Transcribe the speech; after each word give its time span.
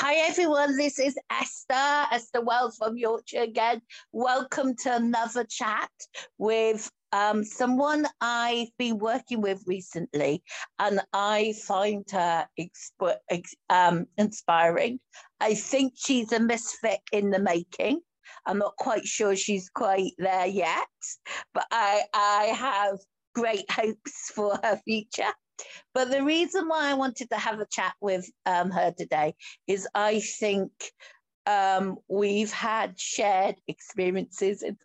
Hi 0.00 0.14
everyone, 0.28 0.76
this 0.76 1.00
is 1.00 1.18
Esther, 1.28 2.06
Esther 2.12 2.40
Wells 2.40 2.76
from 2.76 2.96
Yorkshire 2.96 3.42
again. 3.42 3.82
Welcome 4.12 4.76
to 4.84 4.94
another 4.94 5.42
chat 5.42 5.90
with 6.38 6.88
um, 7.10 7.42
someone 7.42 8.06
I've 8.20 8.68
been 8.78 8.98
working 8.98 9.40
with 9.40 9.60
recently, 9.66 10.44
and 10.78 11.00
I 11.12 11.52
find 11.66 12.04
her 12.12 12.46
um, 13.70 14.06
inspiring. 14.16 15.00
I 15.40 15.54
think 15.54 15.94
she's 15.96 16.30
a 16.30 16.38
misfit 16.38 17.00
in 17.10 17.30
the 17.30 17.40
making. 17.40 18.00
I'm 18.46 18.58
not 18.58 18.76
quite 18.76 19.04
sure 19.04 19.34
she's 19.34 19.68
quite 19.68 20.12
there 20.16 20.46
yet, 20.46 20.86
but 21.52 21.66
I, 21.72 22.02
I 22.14 22.44
have 22.56 22.98
great 23.34 23.68
hopes 23.68 24.30
for 24.32 24.60
her 24.62 24.80
future. 24.84 25.32
But 25.94 26.10
the 26.10 26.22
reason 26.22 26.68
why 26.68 26.90
I 26.90 26.94
wanted 26.94 27.30
to 27.30 27.36
have 27.38 27.60
a 27.60 27.66
chat 27.66 27.94
with 28.00 28.30
um, 28.46 28.70
her 28.70 28.92
today 28.96 29.34
is 29.66 29.88
I 29.94 30.20
think 30.20 30.70
um, 31.46 31.96
we've 32.08 32.52
had 32.52 32.98
shared 33.00 33.56
experiences 33.68 34.62
in, 34.62 34.76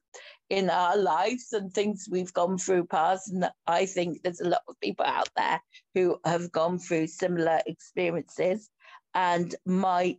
in 0.49 0.69
our 0.69 0.97
lives 0.97 1.51
and 1.51 1.71
things 1.73 2.07
we've 2.09 2.33
gone 2.33 2.57
through 2.57 2.85
past. 2.85 3.31
And 3.31 3.49
I 3.67 3.85
think 3.85 4.23
there's 4.23 4.39
a 4.39 4.49
lot 4.49 4.61
of 4.67 4.79
people 4.81 5.05
out 5.05 5.29
there 5.35 5.61
who 5.93 6.17
have 6.25 6.51
gone 6.51 6.79
through 6.79 7.07
similar 7.07 7.59
experiences 7.67 8.69
and 9.13 9.53
might 9.65 10.17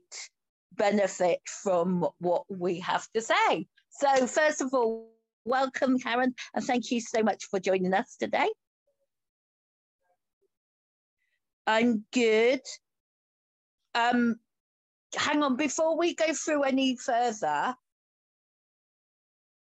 benefit 0.77 1.41
from 1.47 2.07
what 2.19 2.45
we 2.49 2.81
have 2.81 3.09
to 3.15 3.23
say. 3.23 3.67
So, 3.91 4.27
first 4.27 4.61
of 4.61 4.75
all, 4.75 5.09
welcome, 5.45 5.99
Karen, 5.99 6.35
and 6.55 6.65
thank 6.65 6.91
you 6.91 7.01
so 7.01 7.23
much 7.23 7.45
for 7.47 7.61
joining 7.61 7.95
us 7.95 8.17
today. 8.19 8.49
I'm 11.67 12.05
good. 12.13 12.61
Um, 13.95 14.37
hang 15.17 15.43
on, 15.43 15.57
before 15.57 15.97
we 15.97 16.15
go 16.15 16.33
through 16.35 16.65
any 16.65 16.97
further, 16.97 17.75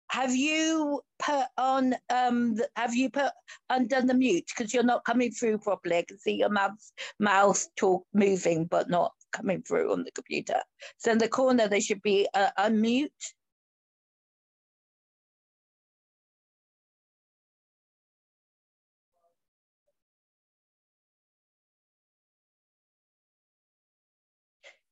have 0.09 0.35
you 0.35 1.01
put 1.19 1.47
on 1.59 1.95
um 2.15 2.57
have 2.77 2.95
you 2.95 3.11
put 3.11 3.33
undone 3.71 4.07
the 4.07 4.15
mute 4.15 4.45
because 4.47 4.73
you're 4.73 4.83
not 4.83 5.05
coming 5.05 5.31
through 5.31 5.59
properly? 5.59 5.99
I 5.99 6.05
can 6.07 6.19
see 6.19 6.35
your 6.37 6.49
mouth 6.49 6.93
mouth 7.19 7.67
talk 7.77 8.05
moving 8.15 8.67
but 8.67 8.89
not 8.89 9.13
coming 9.33 9.63
through 9.63 9.93
on 9.93 10.05
the 10.05 10.13
computer. 10.13 10.61
So 10.99 11.13
in 11.13 11.19
the 11.19 11.29
corner 11.29 11.69
there 11.69 11.81
should 11.81 12.03
be 12.03 12.29
a 12.35 12.53
unmute. 12.59 13.11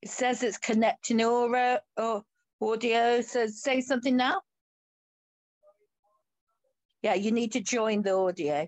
It 0.05 0.11
says 0.11 0.43
it's 0.43 0.59
connecting 0.59 1.23
aura 1.23 1.81
or 1.97 2.21
audio. 2.61 3.21
So 3.21 3.47
say 3.47 3.81
something 3.81 4.15
now. 4.15 4.39
Yeah, 7.01 7.15
you 7.15 7.31
need 7.31 7.53
to 7.53 7.59
join 7.59 8.03
the 8.03 8.13
audio. 8.13 8.67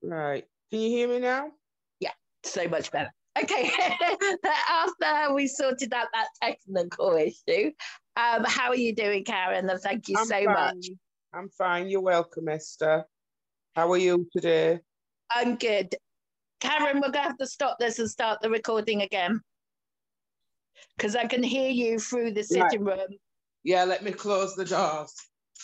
Right. 0.00 0.44
Can 0.70 0.80
you 0.80 0.90
hear 0.90 1.08
me 1.08 1.18
now? 1.18 1.50
Yeah, 1.98 2.12
so 2.44 2.68
much 2.68 2.92
better. 2.92 3.12
Okay, 3.36 3.68
after 4.70 5.34
we 5.34 5.48
sorted 5.48 5.92
out 5.92 6.06
that 6.12 6.28
technical 6.40 7.16
issue, 7.16 7.72
um, 8.16 8.44
how 8.44 8.68
are 8.68 8.76
you 8.76 8.94
doing, 8.94 9.24
Karen? 9.24 9.68
And 9.68 9.80
thank 9.80 10.08
you 10.08 10.16
I'm 10.16 10.26
so 10.26 10.44
fine. 10.44 10.54
much. 10.54 10.90
I'm 11.32 11.48
fine. 11.50 11.88
You're 11.88 12.00
welcome, 12.00 12.48
Esther. 12.48 13.04
How 13.76 13.90
are 13.92 13.96
you 13.98 14.26
today? 14.32 14.80
I'm 15.34 15.56
good. 15.56 15.94
Karen, 16.60 16.96
we're 16.96 17.02
going 17.02 17.12
to 17.12 17.20
have 17.20 17.38
to 17.38 17.46
stop 17.46 17.78
this 17.78 17.98
and 17.98 18.10
start 18.10 18.40
the 18.42 18.50
recording 18.50 19.02
again. 19.02 19.40
Because 20.96 21.14
I 21.14 21.26
can 21.26 21.42
hear 21.42 21.70
you 21.70 21.98
through 21.98 22.32
the 22.32 22.42
sitting 22.42 22.84
room. 22.84 23.06
Yeah, 23.62 23.84
let 23.84 24.02
me 24.02 24.10
close 24.12 24.54
the 24.56 24.64
doors. 24.64 25.14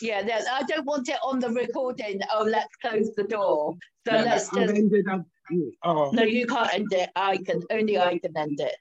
Yeah, 0.01 0.23
that- 0.23 0.47
I 0.51 0.63
don't 0.65 0.85
want 0.87 1.09
it 1.09 1.19
on 1.23 1.41
the 1.41 1.51
recording. 1.51 2.21
Oh, 2.33 2.45
let's 2.45 2.75
close 2.77 3.15
the 3.17 3.25
door. 3.25 3.75
So 4.07 4.15
Yeah, 4.15 4.23
let's 4.23 4.51
just. 4.51 4.75
ended 4.75 5.09
up- 5.09 5.27
Oh, 5.85 6.11
No, 6.13 6.23
you 6.23 6.47
can't 6.47 6.73
end 6.75 6.93
it. 6.93 7.11
I 7.17 7.37
can. 7.39 7.63
Only 7.71 7.99
I 7.99 8.19
can 8.19 8.37
end 8.37 8.61
it. 8.61 8.77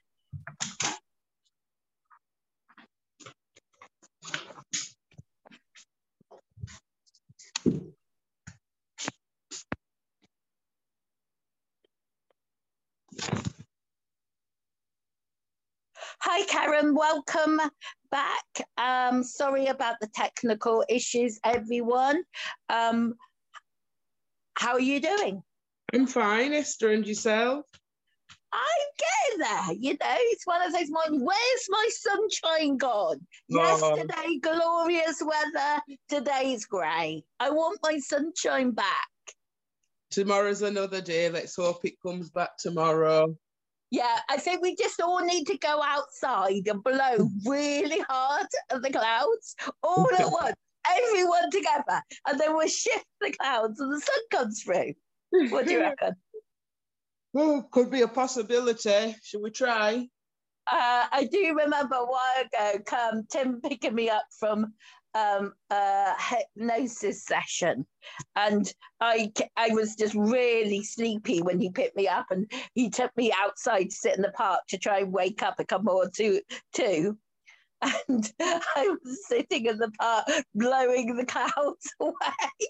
Hi, 16.20 16.35
Karen. 16.46 16.94
Welcome 16.94 17.60
back. 18.10 18.66
Um, 18.78 19.22
sorry 19.22 19.66
about 19.66 19.96
the 20.00 20.08
technical 20.14 20.84
issues, 20.88 21.38
everyone. 21.44 22.22
Um, 22.68 23.14
how 24.54 24.72
are 24.72 24.80
you 24.80 25.00
doing? 25.00 25.42
I'm 25.92 26.06
fine, 26.06 26.52
Esther, 26.52 26.92
and 26.92 27.06
yourself? 27.06 27.66
I'm 28.52 28.60
getting 28.98 29.38
there. 29.40 29.76
You 29.78 29.92
know, 30.00 30.16
it's 30.18 30.46
one 30.46 30.62
of 30.62 30.72
those 30.72 30.90
mornings. 30.90 31.22
Where's 31.22 31.66
my 31.68 31.88
sunshine 31.90 32.76
gone? 32.76 33.20
Oh. 33.52 33.56
Yesterday, 33.56 34.38
glorious 34.38 35.22
weather. 35.22 35.82
Today's 36.08 36.64
grey. 36.64 37.24
I 37.38 37.50
want 37.50 37.80
my 37.82 37.98
sunshine 37.98 38.70
back. 38.70 39.08
Tomorrow's 40.10 40.62
another 40.62 41.00
day. 41.00 41.28
Let's 41.28 41.56
hope 41.56 41.84
it 41.84 42.00
comes 42.00 42.30
back 42.30 42.56
tomorrow. 42.58 43.36
Yeah, 43.90 44.18
I 44.28 44.36
think 44.36 44.62
we 44.62 44.74
just 44.74 45.00
all 45.00 45.24
need 45.24 45.46
to 45.46 45.58
go 45.58 45.80
outside 45.82 46.66
and 46.66 46.82
blow 46.82 47.28
really 47.46 48.00
hard 48.08 48.46
at 48.70 48.82
the 48.82 48.90
clouds 48.90 49.54
all 49.82 50.08
at 50.18 50.26
once, 50.30 50.56
everyone 50.90 51.50
together, 51.50 52.02
and 52.26 52.40
then 52.40 52.54
we'll 52.54 52.68
shift 52.68 53.06
the 53.20 53.32
clouds 53.32 53.80
and 53.80 53.92
the 53.92 54.00
sun 54.00 54.20
comes 54.30 54.62
through. 54.62 54.92
What 55.50 55.66
do 55.66 55.72
you 55.72 55.80
reckon? 55.82 56.14
Oh, 57.36 57.64
could 57.70 57.90
be 57.90 58.02
a 58.02 58.08
possibility. 58.08 59.14
Should 59.22 59.42
we 59.42 59.50
try? 59.50 60.08
Uh, 60.70 61.06
I 61.12 61.28
do 61.30 61.54
remember 61.54 61.94
a 61.94 62.06
while 62.06 62.74
ago, 62.74 62.96
um, 62.96 63.26
Tim 63.30 63.60
picking 63.60 63.94
me 63.94 64.10
up 64.10 64.24
from 64.36 64.72
um, 65.14 65.52
a 65.70 66.12
hypnosis 66.18 67.24
session, 67.24 67.86
and 68.34 68.72
I 69.00 69.32
I 69.56 69.70
was 69.70 69.94
just 69.96 70.14
really 70.14 70.82
sleepy 70.82 71.42
when 71.42 71.58
he 71.58 71.70
picked 71.70 71.96
me 71.96 72.08
up, 72.08 72.26
and 72.30 72.50
he 72.74 72.90
took 72.90 73.16
me 73.16 73.32
outside 73.32 73.90
to 73.90 73.96
sit 73.96 74.16
in 74.16 74.22
the 74.22 74.32
park 74.32 74.60
to 74.68 74.78
try 74.78 75.00
and 75.00 75.12
wake 75.12 75.42
up 75.42 75.56
a 75.58 75.64
couple 75.64 75.92
more 75.92 76.10
two 76.14 76.40
two. 76.74 77.18
And 77.82 78.32
I 78.40 78.96
was 79.04 79.26
sitting 79.26 79.66
in 79.66 79.78
the 79.78 79.90
park 79.98 80.26
blowing 80.54 81.16
the 81.16 81.26
clouds 81.26 81.94
away 82.00 82.14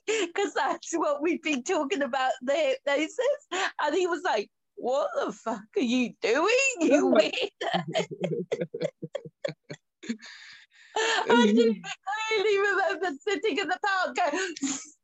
because 0.06 0.52
that's 0.54 0.92
what 0.92 1.22
we've 1.22 1.42
been 1.42 1.62
talking 1.62 2.02
about 2.02 2.32
the 2.42 2.54
hypnosis. 2.54 3.70
And 3.80 3.94
he 3.94 4.06
was 4.06 4.22
like, 4.24 4.50
What 4.76 5.08
the 5.16 5.32
fuck 5.32 5.62
are 5.76 5.80
you 5.80 6.12
doing? 6.20 6.74
You 6.80 7.06
weird. 7.06 7.32
I 10.96 11.52
clearly 12.28 12.58
remember 12.58 13.18
sitting 13.28 13.58
in 13.58 13.68
the 13.68 13.78
park 13.84 14.16
going, 14.16 14.54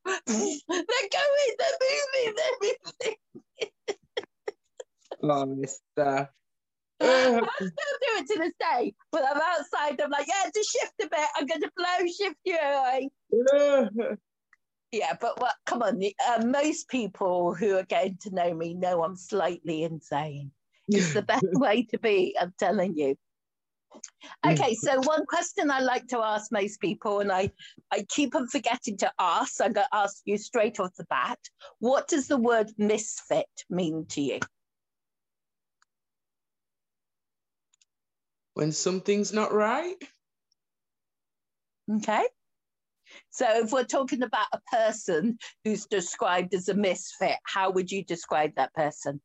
they're 0.69 1.09
going, 1.13 1.57
they're 1.59 1.79
moving, 1.81 2.35
they're 2.37 2.59
moving. 2.63 3.17
Oh, 5.23 5.63
Esther. 5.63 6.31
I 7.01 7.41
still 7.57 7.99
do 8.01 8.09
it 8.17 8.27
to 8.29 8.39
this 8.39 8.53
day. 8.61 8.95
But 9.11 9.25
I'm 9.25 9.41
outside, 9.43 10.01
I'm 10.01 10.11
like, 10.11 10.27
yeah, 10.29 10.51
just 10.55 10.71
shift 10.71 10.95
a 11.03 11.09
bit. 11.09 11.29
I'm 11.37 11.47
going 11.47 11.61
to 11.61 11.71
blow 11.77 12.07
shift 12.07 12.39
you 12.45 12.59
away. 12.59 13.11
Yeah, 14.93 15.15
but 15.21 15.41
what? 15.41 15.55
Come 15.65 15.83
on, 15.83 16.03
uh, 16.29 16.45
most 16.45 16.89
people 16.89 17.55
who 17.55 17.77
are 17.77 17.85
getting 17.85 18.19
to 18.23 18.35
know 18.35 18.53
me 18.53 18.75
know 18.75 19.03
I'm 19.03 19.17
slightly 19.17 19.85
insane. 19.85 20.51
It's 20.89 21.15
the 21.15 21.23
best 21.23 21.45
way 21.55 21.85
to 21.85 21.99
be. 21.99 22.37
I'm 22.39 22.53
telling 22.59 22.97
you. 22.97 23.17
Mm. 24.45 24.53
Okay, 24.53 24.75
so 24.75 25.01
one 25.03 25.27
question 25.27 25.71
I 25.71 25.81
like 25.81 26.07
to 26.09 26.19
ask 26.19 26.51
most 26.53 26.81
people, 26.81 27.21
and 27.21 27.31
I, 27.31 27.51
I 27.91 28.05
keep 28.09 28.35
on 28.35 28.49
forgetting 28.49 28.97
to 28.99 29.13
ask. 29.19 29.61
I'm 29.61 29.73
going 29.73 29.87
to 29.91 29.97
ask 29.97 30.23
you 30.25 30.39
straight 30.39 30.81
off 30.81 30.95
the 30.97 31.05
bat. 31.05 31.39
What 31.79 32.09
does 32.09 32.29
the 32.29 32.39
word 32.39 32.71
misfit 32.79 33.47
mean 33.71 34.07
to 34.11 34.21
you? 34.21 34.41
when 38.55 38.71
something's 38.71 39.33
not 39.33 39.53
right, 39.53 39.97
Okay. 41.97 42.27
So 43.31 43.47
if 43.49 43.73
we're 43.73 43.85
talking 43.85 44.23
about 44.23 44.47
a 44.53 44.61
person 44.71 45.39
who's 45.65 45.87
described 45.87 46.55
as 46.55 46.69
a 46.69 46.75
misfit, 46.75 47.37
how 47.45 47.71
would 47.71 47.91
you 47.91 48.05
describe 48.05 48.53
that 48.57 48.73
person? 48.75 49.21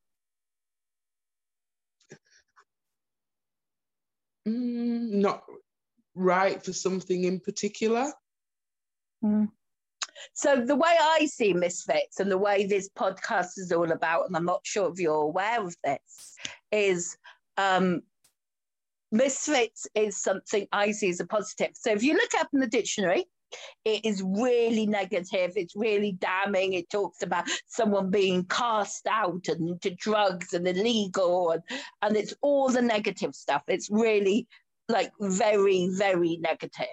Mm, 4.47 5.11
not 5.11 5.44
right 6.15 6.63
for 6.63 6.73
something 6.73 7.25
in 7.25 7.39
particular. 7.39 8.11
Mm. 9.23 9.49
So 10.33 10.63
the 10.65 10.75
way 10.75 10.95
I 10.99 11.25
see 11.25 11.53
misfits 11.53 12.19
and 12.19 12.31
the 12.31 12.38
way 12.38 12.65
this 12.65 12.89
podcast 12.89 13.57
is 13.57 13.71
all 13.71 13.91
about, 13.91 14.27
and 14.27 14.35
I'm 14.35 14.45
not 14.45 14.61
sure 14.63 14.91
if 14.91 14.99
you're 14.99 15.13
aware 15.13 15.61
of 15.61 15.75
this, 15.83 16.35
is 16.71 17.17
um, 17.57 18.01
misfits 19.11 19.88
is 19.95 20.21
something 20.21 20.67
I 20.71 20.91
see 20.91 21.09
as 21.09 21.19
a 21.19 21.25
positive. 21.25 21.71
So 21.73 21.91
if 21.91 22.03
you 22.03 22.13
look 22.13 22.31
up 22.39 22.50
in 22.53 22.59
the 22.59 22.67
dictionary, 22.67 23.25
it 23.85 24.05
is 24.05 24.21
really 24.23 24.85
negative. 24.85 25.53
It's 25.55 25.75
really 25.75 26.13
damning. 26.13 26.73
It 26.73 26.89
talks 26.89 27.21
about 27.21 27.45
someone 27.67 28.09
being 28.09 28.45
cast 28.45 29.07
out 29.07 29.47
and 29.47 29.69
into 29.69 29.91
drugs 29.95 30.53
and 30.53 30.67
illegal, 30.67 31.51
and, 31.51 31.63
and 32.01 32.17
it's 32.17 32.33
all 32.41 32.69
the 32.69 32.81
negative 32.81 33.35
stuff. 33.35 33.63
It's 33.67 33.89
really 33.89 34.47
like 34.89 35.11
very, 35.19 35.89
very 35.94 36.38
negative. 36.38 36.88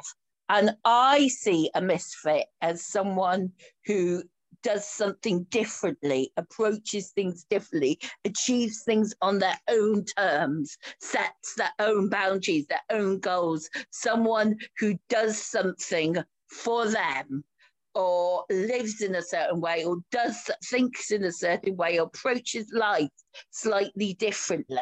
And 0.49 0.77
I 0.85 1.29
see 1.29 1.71
a 1.75 1.81
misfit 1.81 2.47
as 2.61 2.85
someone 2.85 3.53
who 3.87 4.23
does 4.63 4.89
something 4.89 5.45
differently, 5.45 6.33
approaches 6.37 7.11
things 7.11 7.45
differently, 7.51 7.99
achieves 8.25 8.83
things 8.83 9.15
on 9.21 9.39
their 9.39 9.59
own 9.69 10.05
terms, 10.05 10.79
sets 11.01 11.55
their 11.57 11.73
own 11.79 12.09
boundaries, 12.09 12.67
their 12.67 12.83
own 12.91 13.21
goals, 13.21 13.69
someone 13.91 14.57
who 14.79 14.99
does 15.09 15.39
something 15.39 16.17
for 16.49 16.87
them 16.89 17.45
or 17.95 18.45
lives 18.51 19.01
in 19.03 19.15
a 19.15 19.23
certain 19.23 19.61
way 19.61 19.85
or 19.85 19.99
does 20.11 20.51
thinks 20.65 21.11
in 21.11 21.25
a 21.25 21.33
certain 21.33 21.77
way 21.77 21.99
or 21.99 22.07
approaches 22.07 22.71
life 22.73 23.11
slightly 23.51 24.15
differently. 24.15 24.79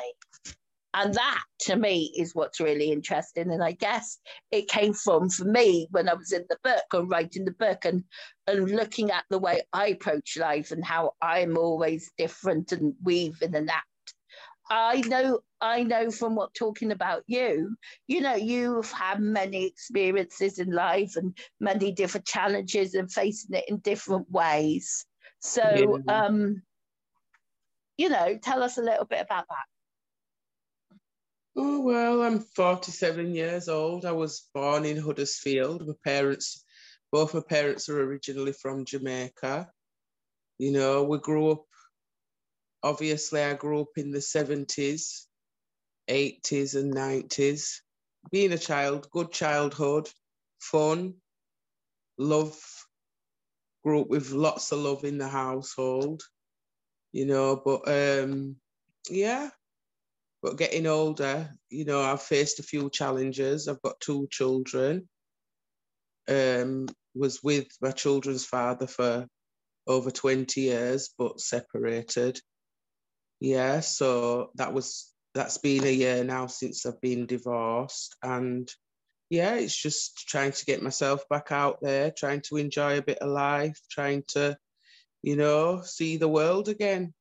And 0.95 1.15
that 1.15 1.43
to 1.61 1.77
me 1.77 2.13
is 2.17 2.35
what's 2.35 2.61
really 2.61 2.93
interesting. 2.93 3.51
And 3.51 3.63
i 3.63 3.73
guess 3.73 4.19
it 4.51 4.69
came 4.69 4.93
from 4.93 5.31
for 5.31 5.45
me 5.45 5.89
when 5.91 6.09
i 6.09 6.15
was 6.15 6.33
in 6.33 6.45
the 6.49 6.59
book 6.63 6.85
or 6.93 7.07
writing 7.07 7.45
the 7.45 7.53
book 7.53 7.85
and 7.85 8.05
and 8.47 8.71
looking 8.71 9.11
at 9.11 9.25
the 9.31 9.39
way 9.39 9.63
i 9.73 9.89
approach 9.89 10.37
life 10.37 10.71
and 10.71 10.85
how 10.85 11.13
i'm 11.23 11.57
always 11.57 12.11
different 12.19 12.73
and 12.73 12.95
weaving 13.03 13.49
in 13.49 13.55
and 13.55 13.71
out 13.71 13.83
i 14.73 15.03
know 15.03 15.39
i 15.61 15.83
know 15.83 16.11
from 16.11 16.35
what 16.35 16.55
talking 16.55 16.93
about 16.93 17.23
you 17.27 17.77
you 18.09 18.23
know 18.23 18.35
you've 18.35 18.91
had 18.91 19.21
many 19.21 19.67
experiences 19.67 20.59
in 20.59 20.71
life 20.71 21.17
and 21.17 21.37
many 21.61 21.93
different 21.93 22.27
challenges 22.27 22.95
and 22.95 23.13
facing 23.13 23.55
it 23.55 23.65
in 23.69 23.77
different 23.79 24.29
ways 24.31 25.05
so 25.41 26.01
yeah. 26.07 26.25
um 26.25 26.63
you 27.99 28.09
know 28.09 28.39
tell 28.43 28.63
us 28.63 28.79
a 28.79 28.83
little 28.83 29.05
bit 29.05 29.21
about 29.21 29.45
that 29.49 29.67
Oh, 31.55 31.81
well, 31.81 32.23
I'm 32.23 32.41
47 32.41 33.35
years 33.35 33.69
old. 33.69 34.07
I 34.07 34.13
was 34.13 34.49
born 34.55 34.87
in 34.87 34.97
Huddersfield. 34.97 35.87
My 35.87 35.93
parents, 36.03 36.65
both 37.11 37.35
my 37.35 37.43
parents 37.47 37.91
are 37.91 38.01
originally 38.01 38.55
from 38.55 38.87
Jamaica. 38.87 39.69
You 40.57 40.73
know, 40.73 41.05
we 41.05 41.19
grew 41.19 41.51
up, 41.51 41.67
obviously, 42.83 43.43
I 43.43 43.55
grew 43.55 43.81
up 43.81 43.97
in 43.97 44.11
the 44.11 44.19
70s, 44.19 45.27
80s, 46.09 46.75
and 46.75 46.95
90s. 46.95 47.81
Being 48.31 48.53
a 48.53 48.59
child, 48.59 49.09
good 49.11 49.33
childhood, 49.33 50.09
fun, 50.61 51.15
love, 52.19 52.59
grew 53.83 54.03
up 54.03 54.09
with 54.09 54.31
lots 54.31 54.73
of 54.73 54.79
love 54.79 55.05
in 55.05 55.19
the 55.19 55.29
household, 55.29 56.23
you 57.13 57.27
know, 57.27 57.61
but 57.65 57.89
um, 57.89 58.57
yeah, 59.11 59.51
but 60.43 60.57
getting 60.57 60.87
older, 60.87 61.51
you 61.71 61.85
know, 61.85 62.01
I've 62.01 62.23
faced 62.23 62.59
a 62.59 62.65
few 62.65 62.91
challenges. 62.91 63.69
I've 63.69 63.83
got 63.83 64.01
two 64.01 64.29
children. 64.31 65.09
Um, 66.29 66.87
was 67.15 67.43
with 67.43 67.69
my 67.81 67.91
children's 67.91 68.45
father 68.45 68.87
for 68.87 69.27
over 69.87 70.11
20 70.11 70.61
years, 70.61 71.11
but 71.19 71.41
separated. 71.41 72.41
Yeah, 73.43 73.81
so 73.81 74.51
that 74.55 74.73
was 74.73 75.13
that's 75.35 75.59
been 75.59 75.83
a 75.83 75.91
year 75.91 76.23
now 76.23 76.47
since 76.47 76.87
I've 76.87 77.01
been 77.01 77.27
divorced. 77.27 78.15
And 78.23 78.73
yeah, 79.31 79.55
it's 79.55 79.77
just 79.77 80.29
trying 80.29 80.53
to 80.53 80.65
get 80.65 80.81
myself 80.81 81.29
back 81.29 81.51
out 81.51 81.81
there, 81.83 82.13
trying 82.13 82.43
to 82.43 82.57
enjoy 82.57 82.99
a 82.99 83.03
bit 83.03 83.19
of 83.19 83.31
life, 83.31 83.81
trying 83.91 84.23
to, 84.29 84.57
you 85.23 85.35
know, 85.35 85.83
see 85.83 86.17
the 86.19 86.29
world 86.29 86.69
again. 86.69 87.15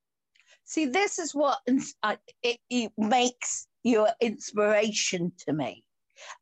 See, 0.63 0.85
this 0.85 1.17
is 1.17 1.33
what 1.33 1.57
it, 1.65 2.59
it 2.69 2.91
makes 2.99 3.65
your 3.81 4.09
inspiration 4.21 5.31
to 5.47 5.53
me. 5.53 5.83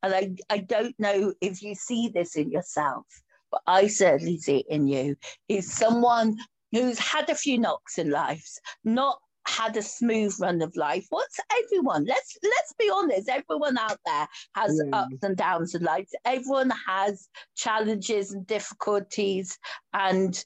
And 0.04 0.14
I, 0.14 0.36
I 0.54 0.58
don't 0.58 1.00
know 1.00 1.34
if 1.40 1.64
you 1.64 1.74
see 1.74 2.10
this 2.10 2.36
in 2.36 2.52
yourself, 2.52 3.06
but 3.50 3.62
I 3.66 3.88
certainly 3.88 4.40
see 4.40 4.58
it 4.58 4.66
in 4.68 4.88
you. 4.88 5.16
Is 5.48 5.72
someone 5.72 6.36
who's 6.74 7.00
had 7.00 7.30
a 7.30 7.36
few 7.36 7.58
knocks 7.58 7.98
in 7.98 8.10
life, 8.10 8.46
not 8.84 9.20
had 9.50 9.76
a 9.78 9.82
smooth 9.82 10.36
run 10.40 10.62
of 10.62 10.76
life. 10.76 11.06
What's 11.10 11.40
everyone? 11.64 12.06
Let's 12.06 12.38
let's 12.44 12.74
be 12.78 12.90
honest. 12.94 13.30
Everyone 13.30 13.78
out 13.78 14.00
there 14.06 14.28
has 14.56 14.82
yeah. 14.84 15.02
ups 15.02 15.24
and 15.24 15.36
downs 15.36 15.76
in 15.76 15.84
life. 15.84 16.08
Everyone 16.26 16.72
has 16.88 17.28
challenges 17.56 18.32
and 18.32 18.46
difficulties 18.46 19.58
and 19.94 20.44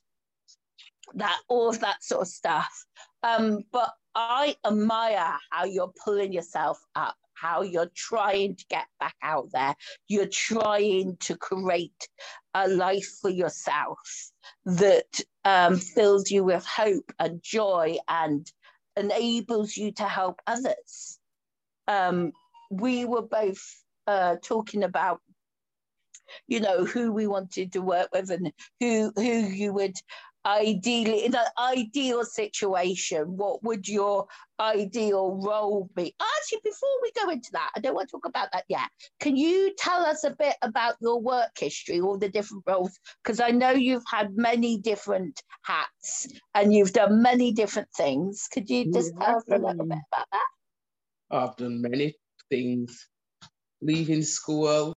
that 1.16 1.40
all 1.48 1.70
of 1.70 1.80
that 1.82 2.04
sort 2.04 2.22
of 2.24 2.28
stuff. 2.28 2.86
Um, 3.24 3.60
but 3.72 3.92
I 4.16 4.56
admire 4.66 5.38
how 5.52 5.66
you're 5.66 5.94
pulling 6.04 6.34
yourself 6.34 6.80
up, 6.96 7.16
how 7.34 7.62
you're 7.62 7.92
trying 7.96 8.56
to 8.56 8.66
get 8.70 8.86
back 9.00 9.16
out 9.22 9.50
there. 9.52 9.76
You're 10.08 10.28
trying 10.28 11.18
to 11.22 11.36
create 11.36 12.08
a 12.54 12.68
life 12.68 13.10
for 13.22 13.30
yourself 13.30 14.00
that 14.66 15.22
um, 15.46 15.78
fills 15.78 16.32
you 16.32 16.44
with 16.44 16.66
hope 16.66 17.12
and 17.20 17.42
joy 17.44 17.98
and 18.08 18.50
enables 18.98 19.75
you 19.75 19.92
to 19.94 20.04
help 20.04 20.40
others. 20.48 21.19
Um, 21.88 22.31
we 22.72 23.06
were 23.06 23.22
both 23.22 23.62
uh, 24.07 24.38
talking 24.42 24.84
about 24.84 25.22
you 26.48 26.60
know 26.60 26.86
who 26.86 27.12
we 27.12 27.28
wanted 27.28 27.74
to 27.74 27.81
work 27.81 28.10
with 28.13 28.31
and 28.31 28.51
who 28.80 29.12
who 29.16 29.22
you 29.22 29.74
would 29.74 29.95
ideally 30.45 31.25
in 31.25 31.36
an 31.36 31.45
ideal 31.57 32.24
situation 32.24 33.38
what 33.38 33.63
would 33.63 33.88
your 33.88 34.28
ideal 34.60 35.40
role 35.44 35.90
be? 35.95 36.13
Actually 36.22 36.60
before 36.63 36.90
we 37.01 37.12
go 37.24 37.30
into 37.30 37.51
that 37.54 37.72
i 37.75 37.80
don't 37.80 37.95
want 37.95 38.07
to 38.07 38.12
talk 38.12 38.25
about 38.25 38.50
that 38.54 38.66
yet. 38.68 38.90
Can 39.19 39.36
you 39.36 39.74
tell 39.78 40.06
us 40.06 40.24
a 40.24 40.31
bit 40.31 40.56
about 40.62 40.95
your 41.01 41.19
work 41.22 41.51
history 41.57 42.01
all 42.01 42.18
the 42.18 42.30
different 42.30 42.63
roles? 42.68 43.00
Because 43.24 43.40
i 43.40 43.51
know 43.51 43.72
you've 43.72 44.04
had 44.10 44.36
many 44.36 44.78
different 44.78 45.42
hats 45.63 46.28
and 46.54 46.74
you've 46.74 46.94
done 46.94 47.22
many 47.22 47.52
different 47.52 47.90
things. 47.95 48.47
Could 48.52 48.69
you 48.69 48.92
just 48.92 49.14
tell 49.19 49.38
us 49.38 49.44
a 49.50 49.57
little 49.57 49.85
bit 49.85 50.00
about 50.12 50.28
that? 50.31 50.47
I've 51.31 51.56
done 51.56 51.81
many 51.81 52.16
things. 52.50 53.07
Leaving 53.81 54.21
school 54.21 54.94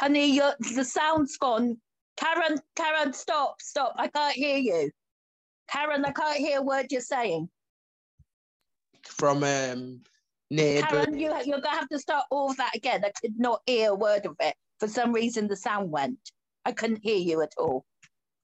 Honey, 0.00 0.32
your, 0.32 0.54
the 0.74 0.82
sound's 0.82 1.36
gone. 1.36 1.76
Karen, 2.16 2.58
Karen, 2.74 3.12
stop, 3.12 3.60
stop. 3.60 3.92
I 3.98 4.08
can't 4.08 4.34
hear 4.34 4.56
you. 4.56 4.90
Karen, 5.70 6.06
I 6.06 6.12
can't 6.12 6.38
hear 6.38 6.60
a 6.60 6.62
word 6.62 6.86
you're 6.90 7.02
saying. 7.02 7.50
From 9.04 9.44
um, 9.44 10.00
neighbor. 10.50 10.86
Karen, 10.86 11.18
you, 11.18 11.28
you're 11.44 11.60
going 11.60 11.62
to 11.62 11.68
have 11.68 11.88
to 11.90 11.98
start 11.98 12.24
all 12.30 12.50
of 12.50 12.56
that 12.56 12.74
again. 12.74 13.04
I 13.04 13.12
could 13.20 13.38
not 13.38 13.60
hear 13.66 13.90
a 13.90 13.94
word 13.94 14.24
of 14.24 14.36
it. 14.40 14.54
For 14.78 14.88
some 14.88 15.12
reason, 15.12 15.48
the 15.48 15.56
sound 15.56 15.90
went. 15.90 16.18
I 16.64 16.72
couldn't 16.72 17.00
hear 17.02 17.18
you 17.18 17.42
at 17.42 17.52
all. 17.58 17.84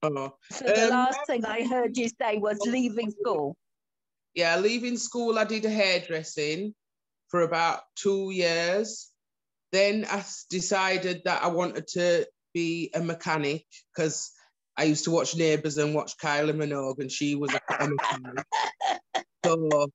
Oh. 0.03 0.35
So 0.51 0.63
the 0.63 0.83
um, 0.83 0.89
last 0.91 1.21
thing 1.25 1.43
I 1.43 1.67
heard 1.67 1.97
you 1.97 2.07
say 2.21 2.37
was 2.37 2.59
leaving 2.67 3.09
school. 3.09 3.57
Yeah, 4.35 4.57
leaving 4.57 4.95
school, 4.95 5.39
I 5.39 5.43
did 5.43 5.65
a 5.65 5.71
hairdressing 5.71 6.75
for 7.29 7.41
about 7.41 7.81
two 7.95 8.29
years. 8.29 9.09
Then 9.71 10.05
I 10.09 10.23
decided 10.49 11.21
that 11.25 11.43
I 11.43 11.47
wanted 11.47 11.87
to 11.89 12.25
be 12.53 12.91
a 12.93 13.01
mechanic 13.01 13.65
because 13.95 14.31
I 14.77 14.83
used 14.83 15.05
to 15.05 15.11
watch 15.11 15.35
Neighbours 15.35 15.77
and 15.77 15.95
watch 15.95 16.17
Kylie 16.17 16.55
Minogue, 16.55 16.99
and 16.99 17.11
she 17.11 17.35
was 17.35 17.53
a, 17.53 17.87
mechanic. 17.87 18.45
so 19.43 19.89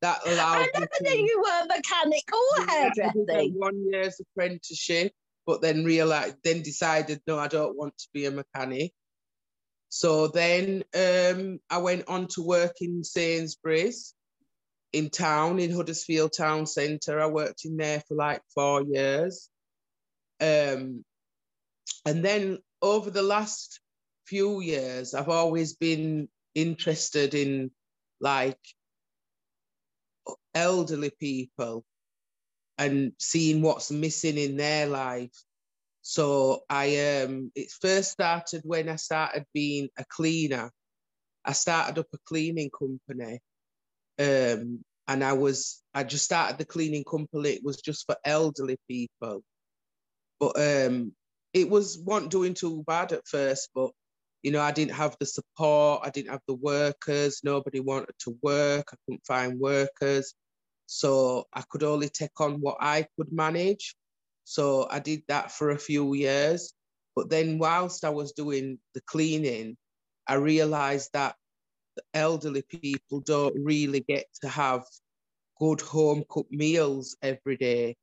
that 0.00 0.26
allowed 0.26 0.62
I 0.62 0.68
never 0.74 0.88
knew 1.02 1.24
you 1.24 1.42
were 1.42 1.64
a 1.64 1.76
mechanic 1.76 2.24
or 2.32 2.66
hairdressing. 2.66 3.54
One 3.56 3.86
year's 3.86 4.20
apprenticeship, 4.20 5.12
but 5.46 5.60
then 5.60 5.84
realized, 5.84 6.36
then 6.42 6.62
decided, 6.62 7.20
no, 7.26 7.38
I 7.38 7.48
don't 7.48 7.76
want 7.76 7.96
to 7.98 8.08
be 8.12 8.26
a 8.26 8.30
mechanic. 8.30 8.92
So 9.90 10.28
then 10.28 10.84
um, 10.94 11.60
I 11.68 11.78
went 11.78 12.08
on 12.08 12.26
to 12.28 12.42
work 12.42 12.76
in 12.80 13.04
Sainsbury's 13.04 14.14
in 14.92 15.10
town 15.10 15.58
in 15.58 15.72
Huddersfield 15.72 16.32
Town 16.36 16.66
Centre. 16.66 17.20
I 17.20 17.26
worked 17.26 17.64
in 17.64 17.76
there 17.76 18.02
for 18.06 18.14
like 18.14 18.42
four 18.54 18.82
years. 18.82 19.48
Um, 20.40 21.04
and 22.04 22.24
then 22.24 22.58
over 22.80 23.10
the 23.10 23.22
last 23.22 23.80
few 24.26 24.60
years, 24.60 25.14
I've 25.14 25.28
always 25.28 25.74
been 25.74 26.28
interested 26.54 27.34
in 27.34 27.70
like 28.20 28.58
elderly 30.54 31.10
people 31.10 31.84
and 32.78 33.12
seeing 33.18 33.62
what's 33.62 33.90
missing 33.90 34.38
in 34.38 34.56
their 34.56 34.86
life. 34.86 35.32
So 36.02 36.62
I 36.68 37.22
um 37.22 37.52
it 37.54 37.70
first 37.70 38.10
started 38.10 38.62
when 38.64 38.88
I 38.88 38.96
started 38.96 39.44
being 39.54 39.88
a 39.96 40.04
cleaner. 40.04 40.70
I 41.44 41.52
started 41.52 41.98
up 41.98 42.08
a 42.12 42.18
cleaning 42.26 42.70
company. 42.70 43.40
Um 44.18 44.84
and 45.08 45.24
I 45.24 45.32
was 45.32 45.82
I 45.94 46.04
just 46.04 46.24
started 46.24 46.58
the 46.58 46.64
cleaning 46.64 47.04
company. 47.04 47.50
It 47.50 47.64
was 47.64 47.80
just 47.80 48.06
for 48.06 48.16
elderly 48.24 48.78
people. 48.88 49.42
But 50.40 50.58
um 50.58 51.12
it 51.52 51.68
was 51.68 51.98
wasn't 51.98 52.30
doing 52.30 52.54
too 52.54 52.82
bad 52.86 53.12
at 53.12 53.26
first, 53.26 53.70
but 53.74 53.90
you 54.42 54.50
know, 54.50 54.60
I 54.60 54.72
didn't 54.72 54.94
have 54.94 55.16
the 55.20 55.26
support, 55.26 56.02
I 56.04 56.10
didn't 56.10 56.30
have 56.30 56.42
the 56.48 56.54
workers, 56.54 57.42
nobody 57.44 57.78
wanted 57.80 58.14
to 58.20 58.36
work, 58.42 58.88
I 58.92 58.96
couldn't 59.06 59.24
find 59.26 59.60
workers. 59.60 60.34
So 60.86 61.46
I 61.52 61.62
could 61.70 61.84
only 61.84 62.08
take 62.08 62.40
on 62.40 62.60
what 62.60 62.76
I 62.80 63.06
could 63.16 63.32
manage. 63.32 63.94
So 64.44 64.88
I 64.90 64.98
did 64.98 65.22
that 65.28 65.52
for 65.52 65.70
a 65.70 65.78
few 65.78 66.14
years. 66.14 66.74
But 67.14 67.30
then, 67.30 67.58
whilst 67.58 68.04
I 68.04 68.10
was 68.10 68.32
doing 68.32 68.78
the 68.94 69.00
cleaning, 69.06 69.76
I 70.26 70.34
realized 70.34 71.10
that 71.12 71.36
elderly 72.14 72.62
people 72.62 73.20
don't 73.20 73.54
really 73.62 74.00
get 74.00 74.26
to 74.42 74.48
have 74.48 74.84
good 75.58 75.80
home 75.80 76.24
cooked 76.28 76.52
meals 76.52 77.16
every 77.22 77.56
day. 77.56 77.96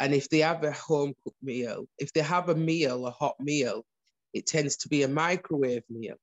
And 0.00 0.14
if 0.14 0.28
they 0.28 0.40
have 0.40 0.62
a 0.64 0.72
home 0.72 1.14
cooked 1.24 1.42
meal, 1.42 1.86
if 1.98 2.12
they 2.12 2.20
have 2.20 2.48
a 2.48 2.54
meal, 2.54 3.06
a 3.06 3.10
hot 3.10 3.36
meal, 3.40 3.84
it 4.34 4.46
tends 4.46 4.76
to 4.78 4.88
be 4.88 5.02
a 5.02 5.08
microwave 5.08 5.84
meal. 5.88 6.16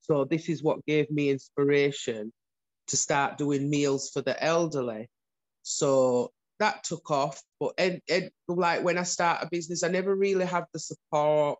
So 0.00 0.24
this 0.24 0.48
is 0.48 0.62
what 0.62 0.84
gave 0.86 1.10
me 1.10 1.30
inspiration 1.30 2.32
to 2.88 2.96
start 2.96 3.38
doing 3.38 3.70
meals 3.70 4.10
for 4.10 4.22
the 4.22 4.42
elderly. 4.42 5.08
So 5.62 6.32
that 6.58 6.84
took 6.84 7.10
off. 7.10 7.42
But 7.60 7.74
and, 7.78 8.00
and 8.10 8.30
like 8.48 8.82
when 8.82 8.98
I 8.98 9.04
start 9.04 9.42
a 9.42 9.48
business, 9.50 9.82
I 9.82 9.88
never 9.88 10.14
really 10.14 10.44
have 10.46 10.64
the 10.72 10.78
support. 10.78 11.58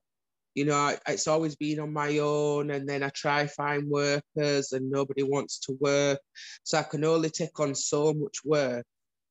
You 0.54 0.66
know, 0.66 0.76
I, 0.76 0.98
it's 1.08 1.28
always 1.28 1.56
been 1.56 1.80
on 1.80 1.92
my 1.92 2.18
own, 2.18 2.70
and 2.70 2.88
then 2.88 3.02
I 3.02 3.08
try 3.10 3.46
find 3.46 3.88
workers, 3.88 4.72
and 4.72 4.90
nobody 4.90 5.22
wants 5.22 5.58
to 5.60 5.76
work. 5.80 6.20
So 6.62 6.78
I 6.78 6.82
can 6.84 7.04
only 7.04 7.30
take 7.30 7.58
on 7.58 7.74
so 7.74 8.12
much 8.14 8.44
work 8.44 8.86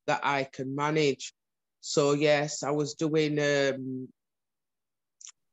that 0.08 0.22
I 0.24 0.48
can 0.52 0.76
manage. 0.76 1.34
So 1.82 2.14
yes, 2.14 2.64
I 2.64 2.72
was 2.72 2.94
doing 2.96 3.40
um, 3.40 4.08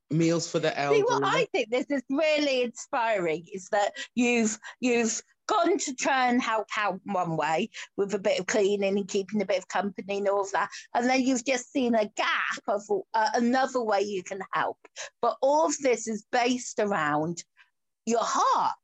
meals 0.09 0.49
for 0.49 0.59
the 0.59 0.77
elderly. 0.77 1.01
See, 1.01 1.05
what 1.05 1.23
I 1.23 1.45
think 1.51 1.69
this 1.69 1.85
is 1.89 2.03
really 2.09 2.63
inspiring 2.63 3.45
is 3.53 3.67
that 3.71 3.93
you've 4.15 4.57
you've 4.79 5.21
gone 5.51 5.77
to 5.77 5.93
try 5.95 6.29
and 6.29 6.41
help 6.41 6.67
out 6.77 6.99
one 7.05 7.35
way 7.35 7.69
with 7.97 8.13
a 8.13 8.19
bit 8.19 8.39
of 8.39 8.47
cleaning 8.47 8.97
and 8.97 9.07
keeping 9.07 9.41
a 9.41 9.45
bit 9.45 9.57
of 9.57 9.67
company 9.67 10.17
and 10.17 10.27
all 10.27 10.41
of 10.41 10.51
that, 10.51 10.69
and 10.95 11.09
then 11.09 11.21
you've 11.21 11.45
just 11.45 11.71
seen 11.71 11.95
a 11.95 12.09
gap 12.15 12.61
of 12.67 12.81
uh, 13.13 13.29
another 13.35 13.81
way 13.81 14.01
you 14.01 14.23
can 14.23 14.41
help. 14.53 14.77
But 15.21 15.37
all 15.41 15.65
of 15.65 15.77
this 15.79 16.07
is 16.07 16.25
based 16.31 16.79
around 16.79 17.43
your 18.05 18.23
heart. 18.23 18.75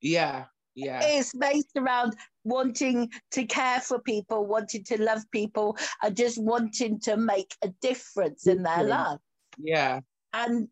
Yeah, 0.00 0.44
yeah. 0.74 1.00
It's 1.02 1.32
based 1.32 1.76
around 1.76 2.16
wanting 2.44 3.10
to 3.32 3.44
care 3.44 3.80
for 3.80 3.98
people, 4.00 4.46
wanting 4.46 4.84
to 4.84 5.02
love 5.02 5.22
people, 5.30 5.76
and 6.02 6.16
just 6.16 6.40
wanting 6.42 7.00
to 7.00 7.16
make 7.16 7.54
a 7.62 7.68
difference 7.80 8.46
in 8.46 8.62
their 8.62 8.84
life. 8.84 9.18
Yeah, 9.58 10.00
and 10.32 10.68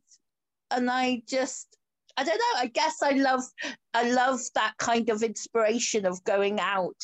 and 0.71 0.91
I 0.91 1.23
just 1.27 1.77
I 2.17 2.25
don't 2.25 2.39
know. 2.39 2.61
I 2.61 2.67
guess 2.67 3.03
I 3.03 3.13
love 3.13 3.43
I 3.95 4.11
love 4.11 4.41
that 4.55 4.75
kind 4.79 5.09
of 5.09 5.23
inspiration 5.23 6.07
of 6.07 6.23
going 6.25 6.61
out 6.61 6.97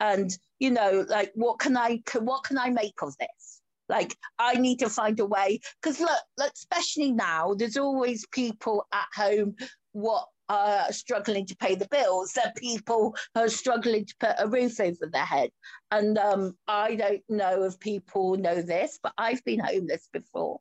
and 0.00 0.30
you 0.58 0.70
know 0.70 1.04
like 1.08 1.32
what 1.34 1.58
can 1.58 1.76
I 1.76 2.02
what 2.20 2.44
can 2.44 2.58
I 2.58 2.70
make 2.70 3.02
of 3.02 3.16
this? 3.18 3.60
Like 3.88 4.16
I 4.38 4.54
need 4.54 4.78
to 4.80 4.88
find 4.88 5.18
a 5.20 5.26
way 5.26 5.60
because 5.82 6.00
look, 6.00 6.22
look, 6.38 6.52
especially 6.54 7.12
now, 7.12 7.54
there's 7.54 7.76
always 7.76 8.26
people 8.32 8.86
at 8.92 9.06
home 9.14 9.56
what 9.92 10.26
are 10.50 10.92
struggling 10.92 11.46
to 11.46 11.56
pay 11.56 11.76
the 11.76 11.88
bills. 11.90 12.32
There 12.32 12.44
are 12.44 12.52
people 12.56 13.14
who 13.34 13.40
are 13.42 13.48
struggling 13.48 14.04
to 14.04 14.14
put 14.18 14.34
a 14.38 14.48
roof 14.48 14.80
over 14.80 15.06
their 15.10 15.24
head. 15.24 15.50
And 15.92 16.18
um, 16.18 16.56
I 16.66 16.96
don't 16.96 17.22
know 17.28 17.64
if 17.64 17.78
people 17.78 18.36
know 18.36 18.60
this, 18.60 18.98
but 19.00 19.12
I've 19.16 19.44
been 19.44 19.60
homeless 19.60 20.08
before. 20.12 20.60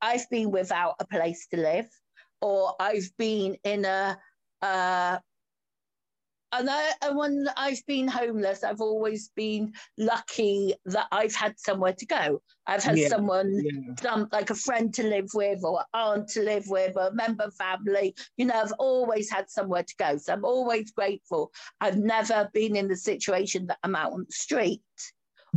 I've 0.00 0.28
been 0.30 0.52
without 0.52 0.94
a 1.00 1.06
place 1.06 1.48
to 1.50 1.56
live, 1.56 1.88
or 2.40 2.74
I've 2.80 3.10
been 3.18 3.56
in 3.64 3.84
a, 3.84 4.18
uh, 4.62 5.18
and, 6.52 6.70
I, 6.70 6.92
and 7.02 7.16
when 7.16 7.48
I've 7.56 7.84
been 7.86 8.08
homeless, 8.08 8.64
I've 8.64 8.80
always 8.80 9.30
been 9.36 9.72
lucky 9.98 10.74
that 10.86 11.06
I've 11.12 11.34
had 11.34 11.58
somewhere 11.58 11.92
to 11.92 12.06
go. 12.06 12.40
I've 12.66 12.82
had 12.82 12.96
yeah, 12.96 13.08
someone, 13.08 13.60
yeah. 13.62 13.94
some 14.00 14.28
like 14.32 14.50
a 14.50 14.54
friend 14.54 14.94
to 14.94 15.02
live 15.02 15.28
with, 15.34 15.64
or 15.64 15.80
an 15.80 15.86
aunt 15.92 16.28
to 16.30 16.42
live 16.42 16.68
with, 16.68 16.96
or 16.96 17.08
a 17.08 17.14
member 17.14 17.44
of 17.44 17.54
family. 17.54 18.14
You 18.36 18.46
know, 18.46 18.54
I've 18.54 18.72
always 18.78 19.30
had 19.30 19.50
somewhere 19.50 19.82
to 19.82 19.94
go. 19.98 20.16
So 20.16 20.32
I'm 20.32 20.44
always 20.44 20.92
grateful. 20.92 21.52
I've 21.80 21.98
never 21.98 22.48
been 22.54 22.76
in 22.76 22.88
the 22.88 22.96
situation 22.96 23.66
that 23.66 23.78
I'm 23.82 23.96
out 23.96 24.12
on 24.12 24.24
the 24.26 24.32
street 24.32 24.80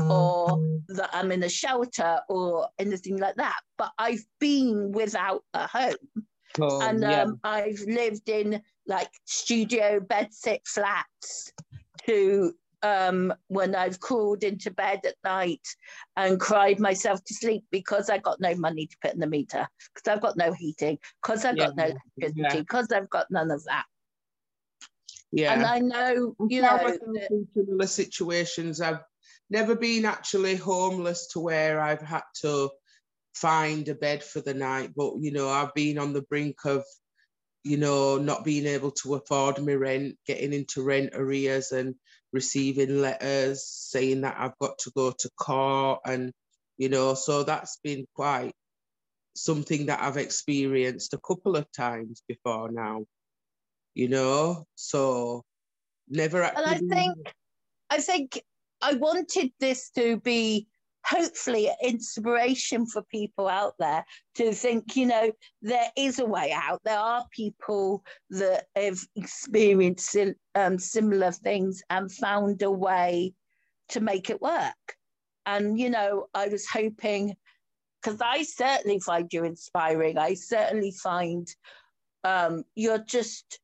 or 0.02 0.48
mm-hmm. 0.50 0.96
that 0.96 1.10
I'm 1.14 1.32
in 1.32 1.44
a 1.44 1.50
shelter 1.50 2.20
or 2.30 2.68
anything 2.78 3.18
like 3.18 3.36
that. 3.36 3.60
But 3.78 3.92
I've 3.98 4.24
been 4.40 4.92
without 4.92 5.44
a 5.54 5.68
home. 5.68 5.96
Oh, 6.60 6.82
and 6.82 7.04
um. 7.04 7.40
I've 7.44 7.80
lived 7.82 8.30
in 8.30 8.62
like 8.88 9.12
studio 9.26 10.00
bedsit 10.00 10.62
flats 10.66 11.54
to 12.06 12.54
um, 12.82 13.34
when 13.48 13.76
I've 13.76 14.00
crawled 14.00 14.44
into 14.44 14.72
bed 14.72 15.02
at 15.06 15.16
night 15.24 15.68
and 16.16 16.40
cried 16.40 16.80
myself 16.80 17.24
to 17.26 17.34
sleep 17.34 17.66
because 17.72 18.10
I 18.10 18.18
got 18.18 18.40
no 18.40 18.56
money 18.56 18.88
to 18.88 18.98
put 19.02 19.14
in 19.14 19.20
the 19.20 19.28
meter, 19.28 19.68
because 19.94 20.12
I've 20.12 20.22
got 20.22 20.38
no 20.38 20.54
heating, 20.54 20.98
because 21.22 21.46
I've 21.46 21.58
yeah. 21.58 21.68
got 21.68 21.76
no 21.76 21.86
electricity, 21.86 22.60
because 22.62 22.88
yeah. 22.90 22.98
I've 22.98 23.10
got 23.10 23.28
none 23.30 23.52
of 23.52 23.64
that. 23.66 23.86
Yeah. 25.32 25.54
And 25.54 25.64
I 25.64 25.80
know, 25.80 26.36
you 26.50 26.62
know, 26.62 26.98
similar 27.54 27.88
situations. 27.88 28.82
I've 28.82 29.02
never 29.50 29.76
been 29.76 30.06
actually 30.06 30.56
homeless 30.56 31.28
to 31.34 31.40
where 31.40 31.80
I've 31.80 32.02
had 32.02 32.24
to 32.42 32.70
find 33.42 33.88
a 33.88 33.96
bed 33.96 34.24
for 34.24 34.42
the 34.42 34.54
night, 34.54 34.92
but 34.96 35.14
you 35.20 35.32
know, 35.32 35.50
I've 35.50 35.74
been 35.74 35.98
on 35.98 36.14
the 36.14 36.24
brink 36.24 36.58
of, 36.66 36.84
you 37.64 37.78
know, 37.78 38.18
not 38.18 38.44
being 38.44 38.66
able 38.66 38.92
to 38.92 39.16
afford 39.16 39.64
my 39.64 39.74
rent, 39.74 40.18
getting 40.26 40.54
into 40.54 40.84
rent 40.84 41.12
arrears 41.14 41.72
and 41.72 41.96
receiving 42.32 43.02
letters 43.02 43.66
saying 43.66 44.22
that 44.22 44.36
I've 44.40 44.58
got 44.60 44.78
to 44.80 44.92
go 44.96 45.12
to 45.12 45.30
court 45.38 46.02
and 46.06 46.32
you 46.80 46.88
know, 46.88 47.14
so 47.14 47.44
that's 47.44 47.78
been 47.84 48.08
quite 48.16 48.54
something 49.36 49.88
that 49.88 50.02
I've 50.02 50.18
experienced 50.18 51.14
a 51.14 51.20
couple 51.20 51.58
of 51.58 51.70
times 51.74 52.24
before 52.26 52.72
now, 52.72 53.04
you 53.94 54.08
know. 54.08 54.66
So 54.76 55.44
never 56.08 56.42
actually. 56.42 56.64
And 56.64 56.94
I 56.94 56.96
think 56.96 57.18
I 57.90 57.98
think 58.00 58.42
I 58.82 58.94
wanted 58.94 59.52
this 59.60 59.90
to 59.92 60.22
be 60.22 60.68
hopefully 61.06 61.70
inspiration 61.82 62.86
for 62.86 63.02
people 63.04 63.48
out 63.48 63.74
there 63.80 64.06
to 64.36 64.54
think, 64.54 64.96
you 64.96 65.06
know, 65.06 65.32
there 65.62 65.90
is 65.96 66.20
a 66.20 66.26
way 66.26 66.52
out. 66.52 66.82
There 66.84 67.00
are 67.00 67.26
people 67.32 68.04
that 68.30 68.66
have 68.76 69.00
experienced 69.16 70.16
um, 70.56 70.78
similar 70.78 71.32
things 71.32 71.82
and 71.90 72.12
found 72.12 72.62
a 72.62 72.72
way 72.72 73.34
to 73.90 74.02
make 74.02 74.30
it 74.30 74.42
work. 74.42 74.96
And, 75.46 75.80
you 75.80 75.90
know, 75.90 76.28
I 76.34 76.48
was 76.48 76.68
hoping, 76.68 77.36
because 78.02 78.22
I 78.22 78.44
certainly 78.44 79.00
find 79.00 79.32
you 79.34 79.46
inspiring. 79.46 80.18
I 80.18 80.36
certainly 80.36 80.92
find 80.92 81.48
um, 82.24 82.64
you're 82.76 83.04
just 83.04 83.60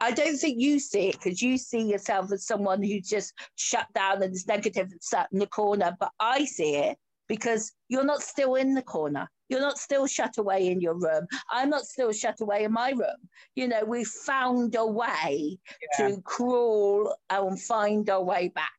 I 0.00 0.10
don't 0.10 0.36
think 0.36 0.60
you 0.60 0.78
see 0.78 1.08
it 1.08 1.18
because 1.18 1.40
you 1.40 1.56
see 1.56 1.82
yourself 1.82 2.30
as 2.32 2.46
someone 2.46 2.82
who's 2.82 3.08
just 3.08 3.32
shut 3.54 3.86
down 3.94 4.22
and 4.22 4.34
is 4.34 4.46
negative 4.46 4.88
and 4.90 5.02
sat 5.02 5.28
in 5.32 5.38
the 5.38 5.46
corner. 5.46 5.96
But 5.98 6.12
I 6.20 6.44
see 6.44 6.76
it 6.76 6.98
because 7.28 7.72
you're 7.88 8.04
not 8.04 8.22
still 8.22 8.56
in 8.56 8.74
the 8.74 8.82
corner. 8.82 9.28
You're 9.48 9.60
not 9.60 9.78
still 9.78 10.06
shut 10.06 10.38
away 10.38 10.68
in 10.68 10.80
your 10.80 10.94
room. 10.94 11.26
I'm 11.50 11.70
not 11.70 11.86
still 11.86 12.12
shut 12.12 12.40
away 12.40 12.64
in 12.64 12.72
my 12.72 12.90
room. 12.90 13.28
You 13.54 13.68
know, 13.68 13.84
we 13.84 14.04
found 14.04 14.74
a 14.74 14.84
way 14.84 15.58
yeah. 15.98 16.08
to 16.08 16.20
crawl 16.22 17.14
and 17.30 17.60
find 17.60 18.08
our 18.10 18.22
way 18.22 18.48
back. 18.48 18.72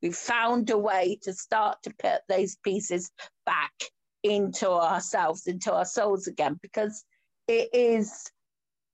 We 0.00 0.10
found 0.10 0.70
a 0.70 0.78
way 0.78 1.18
to 1.22 1.32
start 1.32 1.82
to 1.82 1.94
put 1.98 2.20
those 2.28 2.56
pieces 2.64 3.10
back 3.46 3.72
into 4.22 4.68
ourselves, 4.68 5.46
into 5.46 5.72
our 5.72 5.84
souls 5.84 6.26
again, 6.26 6.58
because 6.62 7.04
it 7.48 7.68
is, 7.72 8.30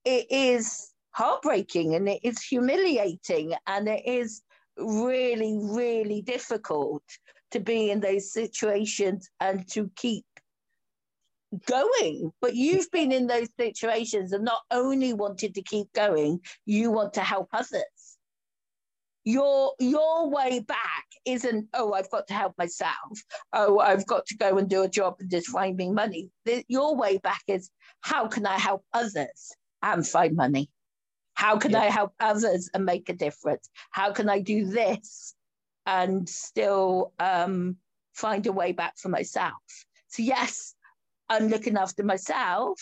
it 0.05 0.27
is 0.29 0.91
heartbreaking 1.11 1.95
and 1.95 2.07
it 2.07 2.19
is 2.23 2.41
humiliating 2.41 3.53
and 3.67 3.87
it 3.87 4.05
is 4.05 4.41
really, 4.77 5.59
really 5.61 6.21
difficult 6.21 7.03
to 7.51 7.59
be 7.59 7.91
in 7.91 7.99
those 7.99 8.31
situations 8.31 9.29
and 9.39 9.67
to 9.71 9.89
keep 9.95 10.25
going. 11.65 12.31
But 12.41 12.55
you've 12.55 12.91
been 12.91 13.11
in 13.11 13.27
those 13.27 13.49
situations 13.59 14.33
and 14.33 14.45
not 14.45 14.61
only 14.71 15.13
wanted 15.13 15.55
to 15.55 15.61
keep 15.63 15.91
going, 15.93 16.41
you 16.65 16.91
want 16.91 17.13
to 17.13 17.21
help 17.21 17.49
others. 17.53 18.17
your 19.25 19.73
your 19.79 20.29
way 20.29 20.59
back 20.61 21.05
isn't 21.25 21.67
oh 21.73 21.93
i've 21.93 22.09
got 22.09 22.25
to 22.27 22.33
help 22.33 22.53
myself 22.57 23.21
oh 23.53 23.79
i've 23.79 24.05
got 24.07 24.25
to 24.25 24.35
go 24.37 24.57
and 24.57 24.69
do 24.69 24.83
a 24.83 24.87
job 24.89 25.15
and 25.19 25.29
just 25.29 25.47
find 25.49 25.75
me 25.77 25.91
money 25.91 26.29
the, 26.45 26.63
your 26.67 26.95
way 26.95 27.17
back 27.17 27.41
is 27.47 27.69
how 28.01 28.27
can 28.27 28.45
i 28.45 28.57
help 28.57 28.83
others 28.93 29.51
and 29.83 30.07
find 30.07 30.35
money 30.35 30.69
how 31.39 31.57
can 31.57 31.71
yeah. 31.71 31.81
i 31.81 31.85
help 31.85 32.13
others 32.19 32.69
and 32.73 32.85
make 32.85 33.09
a 33.09 33.13
difference 33.13 33.69
how 33.91 34.11
can 34.11 34.29
i 34.29 34.39
do 34.39 34.65
this 34.65 35.35
and 35.85 36.29
still 36.29 37.13
um, 37.19 37.77
find 38.13 38.45
a 38.45 38.51
way 38.51 38.71
back 38.71 38.93
for 38.97 39.09
myself 39.09 39.63
so 40.07 40.21
yes 40.21 40.75
i'm 41.29 41.47
looking 41.47 41.77
after 41.77 42.03
myself 42.03 42.79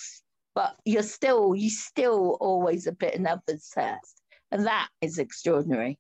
but 0.56 0.76
you're 0.86 1.04
still 1.04 1.56
you 1.56 1.70
still 1.70 2.38
always 2.42 2.88
a 2.88 2.92
bit 2.92 3.14
in 3.14 3.28
others 3.28 3.70
first 3.74 4.22
and 4.52 4.66
that 4.66 4.90
is 5.02 5.20
extraordinary 5.20 5.98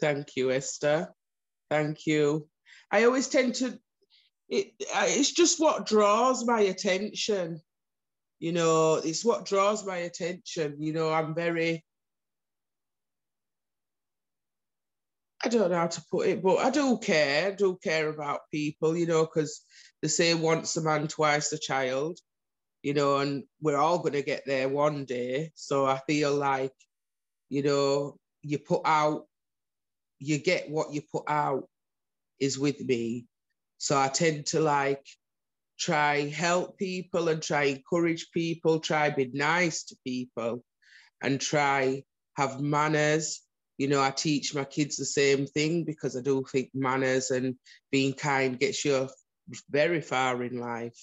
Thank 0.00 0.36
you, 0.36 0.50
Esther. 0.52 1.12
Thank 1.70 2.06
you. 2.06 2.48
I 2.90 3.04
always 3.04 3.28
tend 3.28 3.56
to, 3.56 3.78
it, 4.48 4.72
it's 4.78 5.32
just 5.32 5.60
what 5.60 5.86
draws 5.86 6.46
my 6.46 6.60
attention. 6.60 7.60
You 8.38 8.52
know, 8.52 8.94
it's 8.96 9.24
what 9.24 9.46
draws 9.46 9.84
my 9.84 9.96
attention. 9.96 10.76
You 10.78 10.92
know, 10.92 11.12
I'm 11.12 11.34
very, 11.34 11.84
I 15.44 15.48
don't 15.48 15.70
know 15.70 15.76
how 15.76 15.86
to 15.88 16.04
put 16.10 16.28
it, 16.28 16.42
but 16.42 16.58
I 16.58 16.70
do 16.70 16.98
care. 16.98 17.48
I 17.48 17.50
do 17.54 17.78
care 17.82 18.08
about 18.08 18.50
people, 18.52 18.96
you 18.96 19.06
know, 19.06 19.24
because 19.24 19.62
they 20.02 20.08
say 20.08 20.34
once 20.34 20.76
a 20.76 20.82
man, 20.82 21.08
twice 21.08 21.52
a 21.52 21.58
child, 21.58 22.18
you 22.82 22.94
know, 22.94 23.18
and 23.18 23.44
we're 23.60 23.76
all 23.76 23.98
going 23.98 24.12
to 24.12 24.22
get 24.22 24.44
there 24.46 24.68
one 24.68 25.04
day. 25.04 25.50
So 25.54 25.86
I 25.86 26.00
feel 26.06 26.34
like, 26.34 26.74
you 27.48 27.62
know, 27.62 28.18
you 28.42 28.58
put 28.58 28.82
out 28.84 29.26
you 30.18 30.38
get 30.38 30.70
what 30.70 30.92
you 30.92 31.02
put 31.02 31.24
out 31.28 31.68
is 32.40 32.58
with 32.58 32.80
me. 32.80 33.26
So 33.78 33.98
I 33.98 34.08
tend 34.08 34.46
to 34.46 34.60
like 34.60 35.06
try 35.78 36.28
help 36.28 36.76
people 36.76 37.28
and 37.28 37.42
try 37.42 37.64
encourage 37.64 38.30
people, 38.32 38.80
try 38.80 39.10
be 39.10 39.30
nice 39.32 39.84
to 39.84 39.96
people 40.04 40.62
and 41.22 41.40
try 41.40 42.02
have 42.36 42.60
manners. 42.60 43.40
You 43.78 43.88
know, 43.88 44.02
I 44.02 44.10
teach 44.10 44.54
my 44.54 44.64
kids 44.64 44.96
the 44.96 45.04
same 45.04 45.46
thing 45.46 45.84
because 45.84 46.16
I 46.16 46.20
do 46.20 46.44
think 46.50 46.70
manners 46.74 47.30
and 47.30 47.54
being 47.92 48.12
kind 48.12 48.58
gets 48.58 48.84
you 48.84 49.08
very 49.70 50.00
far 50.00 50.42
in 50.42 50.58
life, 50.58 50.98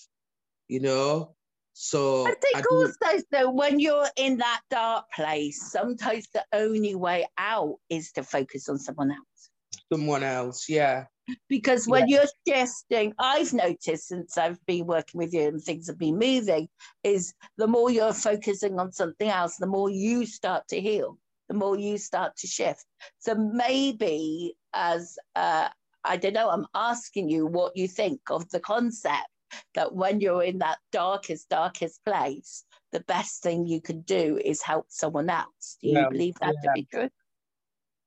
you 0.68 0.82
know. 0.82 1.36
So 1.74 2.26
I 2.28 2.36
think 2.36 2.58
I 2.58 2.64
also 2.72 3.24
though 3.32 3.52
when 3.52 3.80
you're 3.80 4.08
in 4.18 4.38
that 4.38 4.62
dark 4.70 5.06
place, 5.14 5.72
sometimes 5.72 6.28
the 6.34 6.44
only 6.54 6.96
way 6.96 7.28
out 7.38 7.76
is 7.90 8.12
to 8.14 8.24
focus 8.24 8.70
on 8.70 8.78
someone 8.78 9.12
else. 9.12 9.50
Someone 9.92 10.24
else, 10.24 10.68
yeah. 10.70 11.06
Because 11.50 11.88
when 11.88 12.08
yeah. 12.08 12.26
you're 12.48 12.66
shifting, 12.66 13.14
I've 13.20 13.54
noticed 13.54 14.08
since 14.08 14.38
I've 14.38 14.64
been 14.66 14.86
working 14.86 15.20
with 15.20 15.34
you 15.34 15.48
and 15.48 15.62
things 15.62 15.88
have 15.88 15.98
been 15.98 16.20
moving, 16.20 16.68
is 17.04 17.34
the 17.58 17.68
more 17.68 17.90
you're 17.90 18.14
focusing 18.14 18.80
on 18.80 18.92
something 18.92 19.30
else, 19.30 19.58
the 19.58 19.68
more 19.68 19.90
you 19.90 20.26
start 20.26 20.68
to 20.70 20.80
heal, 20.80 21.18
the 21.50 21.56
more 21.56 21.78
you 21.78 21.98
start 21.98 22.36
to 22.38 22.48
shift. 22.48 22.86
So 23.20 23.36
maybe 23.36 24.56
as 24.74 25.18
uh, 25.36 25.70
I 26.04 26.18
don't 26.18 26.34
know, 26.34 26.50
I'm 26.50 26.68
asking 26.76 27.30
you 27.30 27.48
what 27.48 27.76
you 27.76 27.88
think 27.88 28.22
of 28.30 28.48
the 28.50 28.60
concept 28.60 29.28
that 29.74 29.94
when 29.94 30.20
you're 30.20 30.44
in 30.44 30.60
that 30.60 30.78
darkest, 30.92 31.50
darkest 31.50 32.04
place, 32.06 32.64
the 32.92 33.00
best 33.02 33.42
thing 33.42 33.66
you 33.66 33.82
can 33.82 34.02
do 34.02 34.40
is 34.44 34.62
help 34.62 34.86
someone 34.90 35.30
else. 35.30 35.78
Do 35.82 35.90
you 35.90 36.00
yeah, 36.00 36.10
believe 36.10 36.36
that 36.42 36.56
yeah. 36.56 36.70
to 36.70 36.74
be 36.74 36.88
true? 36.92 37.10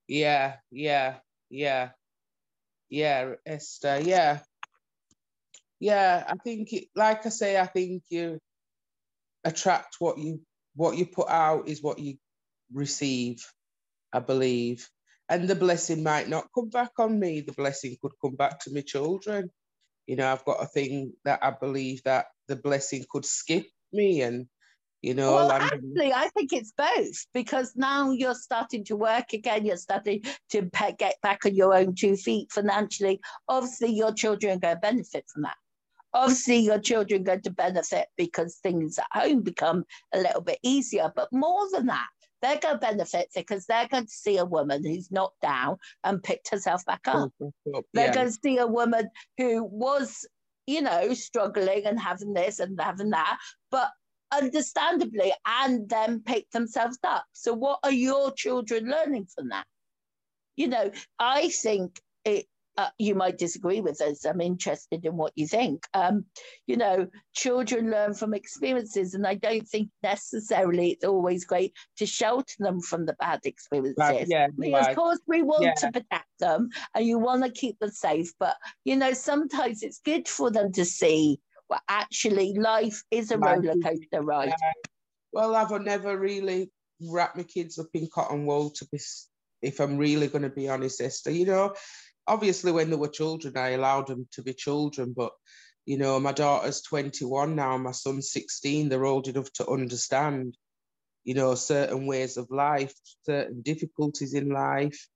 Yeah, 0.07 0.57
yeah, 0.71 1.17
yeah, 1.51 1.91
yeah, 2.91 3.35
Esther, 3.47 4.01
yeah. 4.03 4.41
Yeah, 5.81 6.25
I 6.29 6.37
think 6.45 6.73
it, 6.73 6.87
like 6.97 7.27
I 7.27 7.31
say, 7.31 7.59
I 7.59 7.67
think 7.67 8.05
you 8.11 8.39
attract 9.45 9.97
what 10.01 10.19
you 10.19 10.41
what 10.77 10.97
you 10.99 11.07
put 11.07 11.29
out 11.31 11.69
is 11.69 11.83
what 11.83 11.99
you 12.01 12.17
receive, 12.73 13.45
I 14.13 14.21
believe. 14.21 14.89
And 15.29 15.49
the 15.49 15.57
blessing 15.57 16.03
might 16.05 16.29
not 16.29 16.49
come 16.55 16.71
back 16.71 16.93
on 16.99 17.19
me. 17.21 17.43
The 17.43 17.53
blessing 17.53 17.97
could 18.03 18.13
come 18.23 18.37
back 18.37 18.61
to 18.61 18.75
my 18.75 18.83
children 18.83 19.45
you 20.09 20.17
know, 20.17 20.33
I've 20.33 20.47
got 20.47 20.63
a 20.63 20.67
thing 20.67 21.15
that 21.25 21.41
I 21.43 21.53
believe 21.53 22.03
that 22.05 22.27
the 22.49 22.57
blessing 22.57 23.07
could 23.11 23.27
skip 23.27 23.67
me 23.93 24.23
and 24.23 24.49
you 25.03 25.15
know 25.15 25.35
well 25.35 25.53
actually 25.53 26.13
i 26.13 26.29
think 26.29 26.53
it's 26.53 26.73
both 26.77 27.27
because 27.33 27.73
now 27.77 28.11
you're 28.11 28.35
starting 28.35 28.85
to 28.85 28.97
work 28.97 29.33
again 29.33 29.65
you're 29.65 29.77
starting 29.77 30.23
to 30.51 30.69
get 30.99 31.15
back 31.23 31.45
on 31.47 31.55
your 31.55 31.75
own 31.75 31.95
two 31.95 32.17
feet 32.17 32.51
financially 32.51 33.21
obviously 33.49 33.93
your 33.93 34.13
children 34.13 34.57
are 34.57 34.61
going 34.61 34.75
to 34.77 34.81
benefit 34.81 35.25
from 35.33 35.43
that 35.43 35.57
obviously 36.15 36.59
your 36.59 36.79
children 36.79 37.23
are 37.23 37.25
going 37.25 37.43
to 37.43 37.51
benefit 37.51 38.09
because 38.17 38.57
things 38.57 38.99
at 38.99 39.07
home 39.13 39.41
become 39.41 39.85
a 40.13 40.19
little 40.19 40.41
bit 40.41 40.59
easier 40.63 41.13
but 41.15 41.29
more 41.33 41.69
than 41.73 41.87
that 41.87 42.09
they're 42.41 42.59
going 42.59 42.77
to 42.77 42.81
benefit 42.81 43.29
because 43.35 43.67
they're 43.67 43.89
going 43.89 44.07
to 44.07 44.13
see 44.13 44.39
a 44.39 44.45
woman 44.45 44.85
who's 44.85 45.11
knocked 45.11 45.41
down 45.41 45.77
and 46.05 46.23
picked 46.23 46.51
herself 46.51 46.85
back 46.85 47.01
up. 47.09 47.33
Yeah. 47.41 47.81
They're 47.93 48.15
going 48.15 48.29
to 48.29 48.39
see 48.45 48.59
a 48.59 48.67
woman 48.67 49.09
who 49.39 49.65
was, 49.65 50.25
you 50.67 50.83
know, 50.83 51.15
struggling 51.15 51.85
and 51.85 51.99
having 51.99 52.35
this 52.35 52.61
and 52.61 52.81
having 52.81 53.11
that, 53.11 53.39
but 53.73 53.91
understandably, 54.33 55.33
and 55.47 55.89
then 55.89 56.21
pick 56.21 56.51
themselves 56.51 56.99
up. 57.05 57.25
So, 57.33 57.53
what 57.53 57.81
are 57.83 57.93
your 57.93 58.33
children 58.33 58.91
learning 58.91 59.27
from 59.35 59.49
that? 59.51 59.67
You 60.57 60.69
know, 60.69 60.91
I 61.19 61.49
think 61.49 62.01
it 62.25 62.47
uh, 62.79 62.89
you 62.97 63.17
might 63.17 63.37
disagree 63.37 63.81
with 63.81 64.01
us. 64.01 64.25
I'm 64.25 64.41
interested 64.41 65.05
in 65.05 65.17
what 65.17 65.33
you 65.35 65.49
think. 65.49 65.85
Um, 65.95 66.27
you 66.69 66.77
know, 66.77 67.09
children 67.35 67.91
learn 67.91 68.15
from 68.15 68.35
experiences, 68.35 69.15
and 69.15 69.27
I 69.27 69.35
don't 69.35 69.69
think 69.69 69.91
necessarily 70.05 70.93
it's 70.93 71.05
always 71.05 71.45
great 71.45 71.75
to 71.97 72.07
shelter 72.07 72.55
them 72.61 72.81
from 72.81 73.05
the 73.05 73.15
bad 73.15 73.41
experiences. 73.43 74.29
Yeah, 74.29 74.47
right. 74.57 74.91
Of 74.91 74.95
course, 74.95 75.19
we 75.27 75.43
want 75.43 75.65
yeah. 75.65 75.75
to 75.75 75.87
protect 75.91 76.29
them 76.39 76.69
and 76.95 77.05
you 77.05 77.19
want 77.19 77.43
to 77.45 77.51
keep 77.51 77.81
them 77.81 77.91
safe, 77.91 78.33
but 78.39 78.57
you 78.85 78.95
know, 78.95 79.13
sometimes 79.13 79.83
it's 79.83 79.99
good 79.99 80.29
for 80.29 80.49
them 80.49 80.73
to 80.75 80.85
see 80.85 81.41
well, 81.69 81.81
actually, 81.89 82.55
life 82.55 83.03
is 83.11 83.31
a 83.31 83.39
roller 83.39 83.75
coaster 83.83 84.23
ride. 84.23 84.49
Yeah. 84.49 84.73
Well, 85.33 85.55
I've 85.55 85.71
never 85.83 86.19
really 86.19 86.71
wrapped 87.01 87.37
my 87.37 87.43
kids 87.43 87.79
up 87.79 87.89
in 87.95 88.09
cotton 88.13 88.47
wool 88.47 88.71
to 88.71 88.87
be, 88.91 88.99
if 89.63 89.81
I'm 89.81 89.99
really 89.99 90.29
going 90.29 90.43
to 90.43 90.49
be 90.49 90.69
honest, 90.69 91.01
Esther. 91.01 91.31
You 91.31 91.47
know, 91.47 91.75
obviously 92.27 92.73
when 92.73 92.91
they 92.91 92.97
were 92.97 93.09
children, 93.09 93.57
I 93.57 93.71
allowed 93.71 94.07
them 94.07 94.27
to 94.33 94.43
be 94.43 94.55
children, 94.55 95.15
but 95.17 95.33
you 95.85 95.97
know, 95.97 96.21
my 96.21 96.33
daughter's 96.33 96.83
21 96.83 97.57
now, 97.57 97.79
my 97.79 97.93
son's 97.93 98.31
16, 98.33 98.89
they're 98.89 99.07
old 99.07 99.27
enough 99.27 99.51
to 99.55 99.69
understand, 99.69 100.55
you 101.25 101.35
know, 101.35 101.55
certain 101.55 102.07
ways 102.07 102.37
of 102.37 102.51
life, 102.51 102.93
certain 103.25 103.63
difficulties 103.63 104.35
in 104.35 104.51
life. 104.51 105.09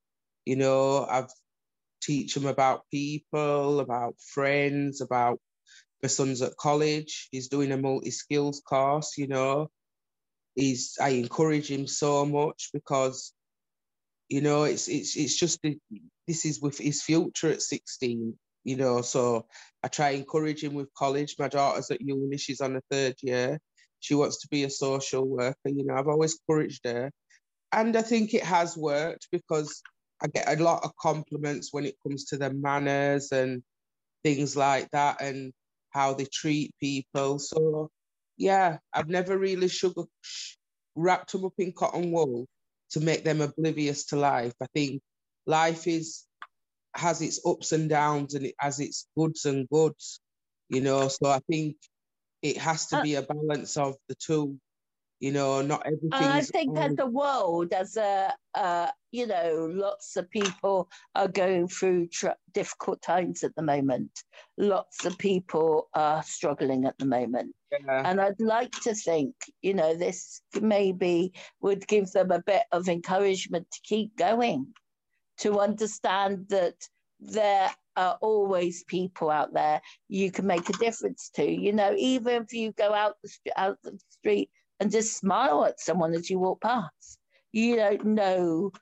You 0.47 0.57
know, 0.57 1.05
I've 1.05 1.31
teach 2.03 2.35
them 2.35 2.47
about 2.47 2.83
people, 2.91 3.81
about 3.81 4.17
friends, 4.21 5.01
about 5.01 5.39
my 6.03 6.09
son's 6.09 6.43
at 6.43 6.57
college. 6.57 7.29
He's 7.31 7.49
doing 7.49 7.73
a 7.73 7.77
multi-skills 7.77 8.61
course, 8.61 9.17
you 9.17 9.29
know. 9.29 9.69
He's 10.55 10.97
I 11.01 11.11
encourage 11.11 11.71
him 11.71 11.87
so 11.87 12.25
much 12.27 12.71
because 12.73 13.33
you 14.33 14.41
know, 14.41 14.65
it's 14.65 14.89
it's 14.89 15.15
it's 15.15 15.37
just 15.37 15.61
this 16.27 16.47
is 16.47 16.59
with 16.63 16.79
his 16.79 17.03
future 17.03 17.51
at 17.51 17.61
16, 17.61 18.35
you 18.65 18.77
know. 18.77 19.03
So 19.03 19.47
I 19.83 19.89
try 19.89 20.11
encourage 20.11 20.65
him 20.65 20.73
with 20.73 20.93
college. 20.95 21.37
My 21.39 21.49
daughter's 21.49 21.91
at 21.91 22.01
uni, 22.01 22.39
she's 22.39 22.63
on 22.63 22.73
the 22.73 22.83
third 22.91 23.17
year. 23.21 23.59
She 24.01 24.15
wants 24.15 24.41
to 24.41 24.49
be 24.49 24.65
a 24.65 24.71
social 24.71 25.29
worker, 25.29 25.57
you 25.67 25.85
know. 25.85 25.95
I've 25.95 26.09
always 26.09 26.39
encouraged 26.49 26.81
her. 26.87 27.11
And 27.73 27.95
I 27.95 28.01
think 28.01 28.33
it 28.33 28.43
has 28.43 28.75
worked 28.75 29.29
because 29.31 29.83
I 30.23 30.29
get 30.29 30.49
a 30.49 30.63
lot 30.63 30.83
of 30.83 30.97
compliments 30.97 31.69
when 31.71 31.85
it 31.85 31.97
comes 32.03 32.25
to 32.27 32.39
the 32.39 32.55
manners 32.55 33.33
and 33.33 33.63
things 34.25 34.57
like 34.57 34.89
that 34.93 35.21
and 35.21 35.53
how 35.93 36.15
they 36.15 36.27
treat 36.27 36.73
people. 36.81 37.39
So 37.39 37.91
yeah, 38.37 38.79
I've 38.93 39.09
never 39.09 39.37
really 39.39 39.69
sugar 39.69 40.05
wrapped 40.95 41.33
them 41.33 41.45
up 41.45 41.55
in 41.59 41.73
cotton 41.73 42.11
wool 42.13 42.47
to 42.91 43.01
make 43.01 43.25
them 43.25 43.41
oblivious 43.41 44.07
to 44.07 44.17
life. 44.17 44.53
I 44.63 44.67
think 44.75 45.01
life 45.47 45.87
is 45.87 46.25
has 46.95 47.23
its 47.23 47.41
ups 47.47 47.73
and 47.73 47.89
downs 47.89 48.35
and 48.35 48.45
it 48.45 48.55
has 48.59 48.79
its 48.79 49.07
goods 49.17 49.47
and 49.47 49.69
goods, 49.69 50.21
you 50.69 50.81
know. 50.83 51.09
So 51.09 51.31
I 51.31 51.41
think 51.51 51.77
it 52.43 52.59
has 52.59 52.87
to 52.89 52.99
uh, 52.99 53.03
be 53.03 53.15
a 53.15 53.23
balance 53.23 53.77
of 53.77 53.97
the 54.09 54.15
two. 54.15 54.59
You 55.23 55.31
know, 55.31 55.63
not 55.63 55.87
everything. 55.87 56.13
I 56.13 56.41
think 56.41 56.77
as 56.77 56.97
a 56.99 57.07
world, 57.07 57.73
as 57.73 57.97
a 57.97 58.35
uh, 58.57 58.89
you 59.13 59.29
know, 59.29 59.69
lots 59.71 60.17
of 60.17 60.29
people 60.31 60.91
are 61.15 61.29
going 61.29 61.69
through 61.69 62.09
tr- 62.09 62.41
difficult 62.53 63.01
times 63.03 63.45
at 63.45 63.55
the 63.55 63.63
moment. 63.63 64.11
Lots 64.59 65.05
of 65.05 65.17
people 65.19 65.89
are 65.95 66.25
struggling 66.25 66.87
at 66.87 66.99
the 66.99 67.05
moment. 67.05 67.55
Yeah. 67.71 68.03
And 68.05 68.21
I'd 68.21 68.41
like 68.41 68.73
to 68.81 68.97
think, 68.97 69.37
you 69.61 69.75
know, 69.75 69.95
this 69.95 70.43
maybe 70.61 71.35
would 71.61 71.87
give 71.87 72.11
them 72.11 72.33
a 72.33 72.43
bit 72.43 72.65
of 72.73 72.89
encouragement 72.89 73.69
to 73.71 73.81
keep 73.85 74.17
going 74.17 74.75
to 75.39 75.61
understand 75.61 76.47
that 76.49 76.75
there 77.21 77.71
are 77.97 78.19
always 78.21 78.83
people 78.85 79.31
out 79.31 79.55
there 79.55 79.81
you 80.09 80.33
can 80.33 80.49
make 80.49 80.69
a 80.69 80.73
difference 80.73 81.31
to. 81.35 81.49
You 81.49 81.75
know, 81.75 81.95
even 81.97 82.43
if 82.43 82.53
you 82.53 82.73
go 82.73 82.93
out 82.93 83.19
the, 83.23 83.53
out 83.57 83.79
the 83.85 83.97
street 84.11 84.51
and 84.83 84.91
just 84.91 85.17
smile 85.17 85.65
at 85.65 85.79
someone 85.79 86.13
as 86.13 86.29
you 86.29 86.41
walk 86.41 86.61
past, 86.61 87.19
you 87.53 87.77
don't 87.77 88.05
know 88.05 88.73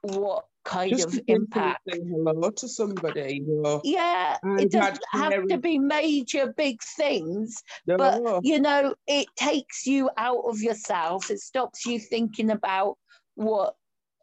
what 0.00 0.46
kind 0.64 0.90
just 0.90 1.06
of 1.08 1.20
impact. 1.26 1.82
hello 1.86 2.50
to 2.50 2.66
somebody. 2.66 3.44
Yeah, 3.84 4.38
it 4.42 4.72
doesn't 4.72 5.04
have 5.12 5.46
to 5.48 5.58
be 5.58 5.78
major 5.78 6.54
big 6.56 6.80
things, 6.96 7.62
no. 7.86 7.98
but 7.98 8.40
you 8.42 8.58
know, 8.58 8.94
it 9.06 9.26
takes 9.36 9.86
you 9.86 10.08
out 10.16 10.44
of 10.48 10.62
yourself. 10.62 11.30
It 11.30 11.40
stops 11.40 11.84
you 11.84 11.98
thinking 11.98 12.50
about 12.50 12.96
what 13.34 13.74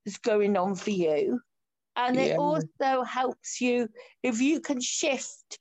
is 0.07 0.17
going 0.17 0.57
on 0.57 0.73
for 0.73 0.89
you. 0.89 1.39
And 1.95 2.15
yeah. 2.15 2.23
it 2.23 2.37
also 2.37 3.03
helps 3.03 3.61
you 3.61 3.89
if 4.23 4.41
you 4.41 4.59
can 4.59 4.81
shift 4.81 5.59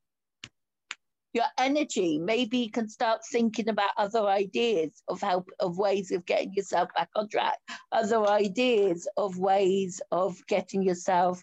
your 1.35 1.45
energy. 1.59 2.19
Maybe 2.19 2.59
you 2.59 2.71
can 2.71 2.89
start 2.89 3.21
thinking 3.31 3.69
about 3.69 3.91
other 3.97 4.27
ideas 4.27 5.03
of 5.09 5.21
help 5.21 5.49
of 5.61 5.77
ways 5.77 6.11
of 6.13 6.25
getting 6.25 6.55
yourself 6.55 6.89
back 6.97 7.11
on 7.17 7.29
track, 7.29 7.59
other 7.93 8.27
ideas 8.29 9.09
of 9.17 9.39
ways 9.39 10.01
of 10.13 10.37
getting 10.49 10.83
yourself 10.83 11.43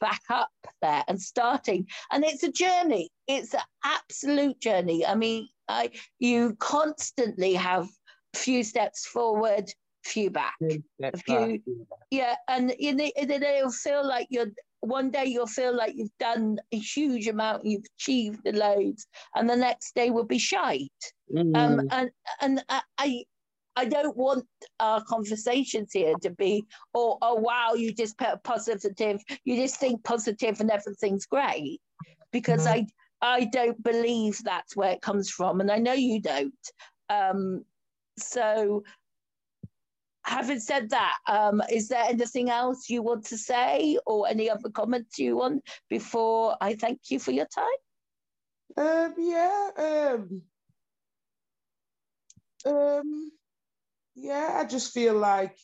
back 0.00 0.20
up 0.28 0.50
there 0.82 1.02
and 1.08 1.20
starting. 1.20 1.86
And 2.12 2.24
it's 2.24 2.42
a 2.42 2.52
journey. 2.52 3.10
It's 3.26 3.54
an 3.54 3.60
absolute 3.84 4.60
journey. 4.60 5.04
I 5.06 5.14
mean, 5.14 5.48
I 5.68 5.90
you 6.18 6.56
constantly 6.58 7.54
have 7.54 7.88
a 8.34 8.38
few 8.38 8.62
steps 8.62 9.06
forward, 9.06 9.70
few 10.04 10.30
back, 10.30 10.54
few, 11.24 11.62
yeah, 12.10 12.36
and 12.48 12.74
you 12.78 12.94
know, 12.94 13.10
it'll 13.16 13.70
feel 13.70 14.06
like 14.06 14.26
you're 14.30 14.52
one 14.80 15.10
day 15.10 15.26
you'll 15.26 15.46
feel 15.46 15.76
like 15.76 15.94
you've 15.94 16.16
done 16.18 16.58
a 16.72 16.78
huge 16.78 17.28
amount, 17.28 17.64
you've 17.64 17.84
achieved 17.98 18.40
the 18.44 18.52
loads, 18.52 19.06
and 19.34 19.48
the 19.48 19.56
next 19.56 19.94
day 19.94 20.10
will 20.10 20.24
be 20.24 20.38
shite. 20.38 20.90
Mm. 21.34 21.56
Um, 21.56 21.88
and 21.90 22.10
and 22.40 22.64
I, 22.98 23.24
I 23.76 23.84
don't 23.84 24.16
want 24.16 24.46
our 24.80 25.02
conversations 25.04 25.90
here 25.92 26.14
to 26.22 26.30
be, 26.30 26.64
oh, 26.94 27.18
oh 27.22 27.34
wow, 27.34 27.74
you 27.74 27.92
just 27.92 28.18
put 28.18 28.42
positive, 28.42 29.22
you 29.44 29.56
just 29.56 29.76
think 29.76 30.02
positive 30.02 30.60
and 30.60 30.70
everything's 30.70 31.26
great, 31.26 31.80
because 32.32 32.66
mm. 32.66 32.70
I 32.70 32.86
I 33.22 33.44
don't 33.44 33.82
believe 33.82 34.40
that's 34.42 34.76
where 34.76 34.92
it 34.92 35.02
comes 35.02 35.30
from, 35.30 35.60
and 35.60 35.70
I 35.70 35.78
know 35.78 35.92
you 35.92 36.20
don't. 36.20 36.54
Um, 37.10 37.64
so 38.18 38.82
having 40.30 40.60
said 40.60 40.90
that, 40.90 41.16
um, 41.26 41.60
is 41.72 41.88
there 41.88 42.04
anything 42.04 42.50
else 42.50 42.88
you 42.88 43.02
want 43.02 43.26
to 43.26 43.36
say 43.36 43.98
or 44.06 44.28
any 44.28 44.48
other 44.48 44.70
comments 44.70 45.18
you 45.18 45.36
want 45.36 45.68
before 45.88 46.56
I 46.60 46.76
thank 46.76 47.00
you 47.10 47.18
for 47.18 47.32
your 47.32 47.46
time? 47.46 47.80
Um, 48.76 49.14
yeah. 49.18 49.70
Um, 49.76 50.42
um, 52.64 53.32
yeah, 54.14 54.50
I 54.54 54.66
just 54.66 54.94
feel 54.94 55.14
like, 55.14 55.58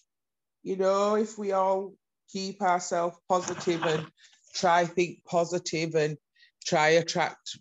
you 0.65 0.77
know, 0.77 1.15
if 1.15 1.39
we 1.39 1.53
all 1.53 1.95
keep 2.29 2.61
ourselves 2.61 3.17
positive 3.29 3.85
and 3.85 4.05
try 4.53 4.85
think 4.85 5.25
positive 5.25 5.95
and 5.95 6.17
try 6.67 6.89
attract 6.89 7.61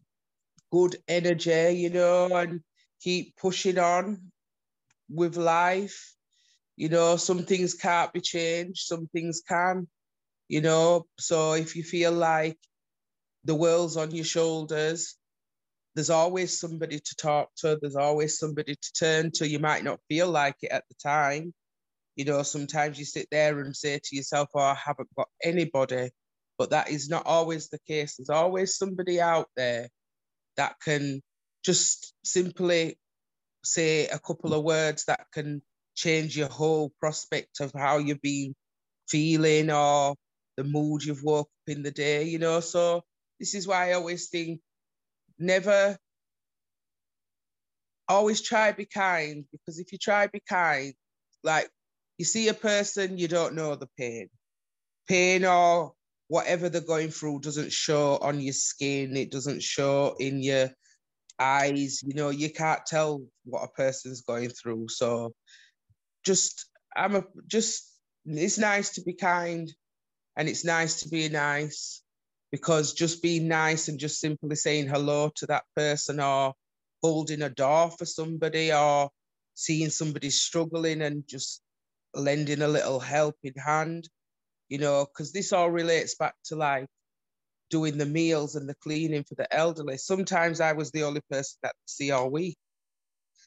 good 0.72 0.96
energy, 1.08 1.78
you 1.78 1.92
know, 1.92 2.36
and 2.36 2.62
keep 3.00 3.38
pushing 3.38 3.78
on 3.78 4.32
with 5.08 5.38
life, 5.38 6.15
you 6.78 6.90
know, 6.90 7.16
some 7.16 7.44
things 7.44 7.74
can't 7.74 8.12
be 8.12 8.22
changed, 8.22 8.86
some 8.86 9.08
things 9.08 9.42
can, 9.48 9.88
you 10.48 10.62
know. 10.62 11.06
So 11.20 11.54
if 11.54 11.76
you 11.76 11.84
feel 11.84 12.12
like 12.12 12.58
the 13.46 13.56
world's 13.56 13.98
on 13.98 14.12
your 14.12 14.26
shoulders, 14.26 15.16
there's 15.96 16.10
always 16.10 16.60
somebody 16.60 17.00
to 17.00 17.16
talk 17.16 17.50
to, 17.58 17.78
there's 17.82 17.96
always 17.96 18.38
somebody 18.38 18.76
to 18.76 18.94
turn 18.94 19.32
to. 19.32 19.48
You 19.48 19.60
might 19.60 19.84
not 19.84 20.02
feel 20.10 20.30
like 20.30 20.56
it 20.62 20.72
at 20.72 20.84
the 20.90 20.96
time. 21.02 21.54
You 22.18 22.26
know, 22.26 22.44
sometimes 22.44 23.00
you 23.00 23.06
sit 23.06 23.28
there 23.32 23.60
and 23.60 23.76
say 23.76 24.00
to 24.04 24.16
yourself, 24.16 24.50
Oh, 24.54 24.60
I 24.60 24.76
haven't 24.76 25.10
got 25.16 25.30
anybody. 25.44 26.10
But 26.58 26.70
that 26.70 26.90
is 26.90 27.10
not 27.10 27.26
always 27.26 27.70
the 27.70 27.80
case. 27.88 28.16
There's 28.16 28.30
always 28.30 28.78
somebody 28.78 29.20
out 29.20 29.50
there 29.58 29.90
that 30.56 30.76
can 30.84 31.22
just 31.64 32.14
simply 32.24 32.98
say 33.64 34.08
a 34.08 34.20
couple 34.20 34.54
of 34.54 34.64
words 34.64 35.06
that 35.06 35.26
can 35.34 35.62
change 35.96 36.38
your 36.38 36.50
whole 36.50 36.92
prospect 37.00 37.60
of 37.60 37.72
how 37.76 37.98
you've 37.98 38.22
been 38.22 38.54
feeling 39.08 39.70
or 39.70 40.16
the 40.58 40.64
mood 40.64 41.04
you've 41.04 41.24
woke 41.24 41.48
up 41.48 41.74
in 41.76 41.84
the 41.84 41.92
day, 41.92 42.24
you 42.24 42.40
know. 42.40 42.60
So 42.60 43.04
this 43.40 43.56
is 43.56 43.68
why 43.68 43.90
I 43.90 43.94
always 43.94 44.30
think 44.30 44.62
never 45.38 45.98
always 48.08 48.42
try 48.42 48.72
be 48.72 48.86
kind 48.86 49.46
because 49.52 49.80
if 49.80 49.92
you 49.92 49.98
try 49.98 50.26
to 50.26 50.32
be 50.32 50.42
kind, 50.48 50.94
like 51.44 51.70
you 52.18 52.26
see 52.26 52.48
a 52.48 52.54
person, 52.54 53.18
you 53.18 53.28
don't 53.28 53.56
know 53.56 53.76
the 53.76 53.90
pain. 53.98 54.30
Pain 55.08 55.46
or 55.46 55.94
whatever 56.28 56.70
they're 56.70 56.82
going 56.82 57.10
through 57.10 57.40
doesn't 57.40 57.72
show 57.72 58.18
on 58.18 58.40
your 58.40 58.54
skin, 58.54 59.16
it 59.16 59.32
doesn't 59.32 59.62
show 59.62 60.16
in 60.20 60.42
your 60.42 60.70
eyes, 61.40 62.02
you 62.04 62.14
know, 62.14 62.30
you 62.30 62.50
can't 62.50 62.86
tell 62.86 63.22
what 63.44 63.64
a 63.64 63.68
person's 63.68 64.22
going 64.22 64.50
through. 64.50 64.88
So 64.90 65.34
just 66.26 66.66
I'm 66.96 67.16
a 67.16 67.24
just 67.48 67.92
it's 68.26 68.58
nice 68.58 68.92
to 68.96 69.02
be 69.02 69.14
kind 69.14 69.72
and 70.36 70.50
it's 70.50 70.66
nice 70.66 71.02
to 71.02 71.10
be 71.10 71.30
nice 71.30 72.02
because 72.52 72.94
just 72.94 73.22
being 73.22 73.48
nice 73.48 73.88
and 73.88 74.00
just 74.00 74.20
simply 74.20 74.56
saying 74.56 74.88
hello 74.88 75.32
to 75.36 75.46
that 75.48 75.64
person 75.76 76.20
or 76.20 76.54
holding 77.02 77.42
a 77.42 77.50
door 77.50 77.92
for 77.92 78.06
somebody 78.06 78.74
or 78.74 79.10
seeing 79.54 79.90
somebody 79.90 80.30
struggling 80.30 81.02
and 81.02 81.28
just 81.28 81.62
lending 82.14 82.62
a 82.62 82.68
little 82.68 83.00
helping 83.00 83.54
hand, 83.58 84.08
you 84.70 84.78
know, 84.78 85.06
because 85.06 85.32
this 85.32 85.54
all 85.54 85.70
relates 85.70 86.16
back 86.16 86.36
to 86.46 86.56
like 86.56 86.88
doing 87.70 87.98
the 87.98 88.06
meals 88.06 88.56
and 88.56 88.68
the 88.68 88.76
cleaning 88.76 89.24
for 89.24 89.36
the 89.36 89.54
elderly. 89.56 89.98
Sometimes 89.98 90.62
I 90.62 90.74
was 90.74 90.92
the 90.92 91.04
only 91.04 91.22
person 91.30 91.58
that 91.64 91.76
see 91.86 92.12
all 92.12 92.30
week 92.30 92.58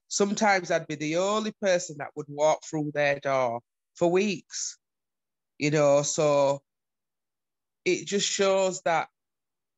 sometimes 0.09 0.71
I'd 0.71 0.87
be 0.87 0.97
the 0.97 1.17
only 1.17 1.53
person 1.61 1.97
that 1.99 2.11
would 2.17 2.27
walk 2.29 2.61
through 2.65 2.93
their 2.95 3.21
door 3.21 3.61
for 3.95 4.11
weeks, 4.11 4.79
you 5.59 5.71
know. 5.71 6.03
So 6.03 6.63
it 7.85 8.07
just 8.07 8.29
shows 8.29 8.83
that 8.83 9.09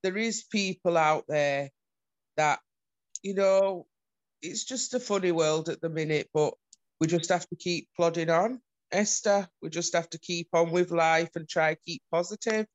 there 0.02 0.16
is 0.16 0.44
people 0.44 0.96
out 0.96 1.24
there 1.28 1.70
that, 2.36 2.60
you 3.22 3.34
know, 3.34 3.86
it's 4.42 4.64
just 4.64 4.94
a 4.94 5.00
funny 5.00 5.32
world 5.32 5.68
at 5.68 5.80
the 5.80 5.90
minute, 5.90 6.28
but 6.32 6.54
we 7.00 7.06
just 7.06 7.30
have 7.30 7.46
to 7.48 7.56
keep 7.56 7.88
plodding 7.96 8.30
on. 8.30 8.60
Esther, 8.92 9.48
we 9.62 9.68
just 9.68 9.94
have 9.94 10.08
to 10.10 10.18
keep 10.18 10.48
on 10.52 10.70
with 10.70 10.90
life 10.90 11.30
and 11.36 11.48
try 11.48 11.76
keep 11.86 12.02
positive. 12.10 12.66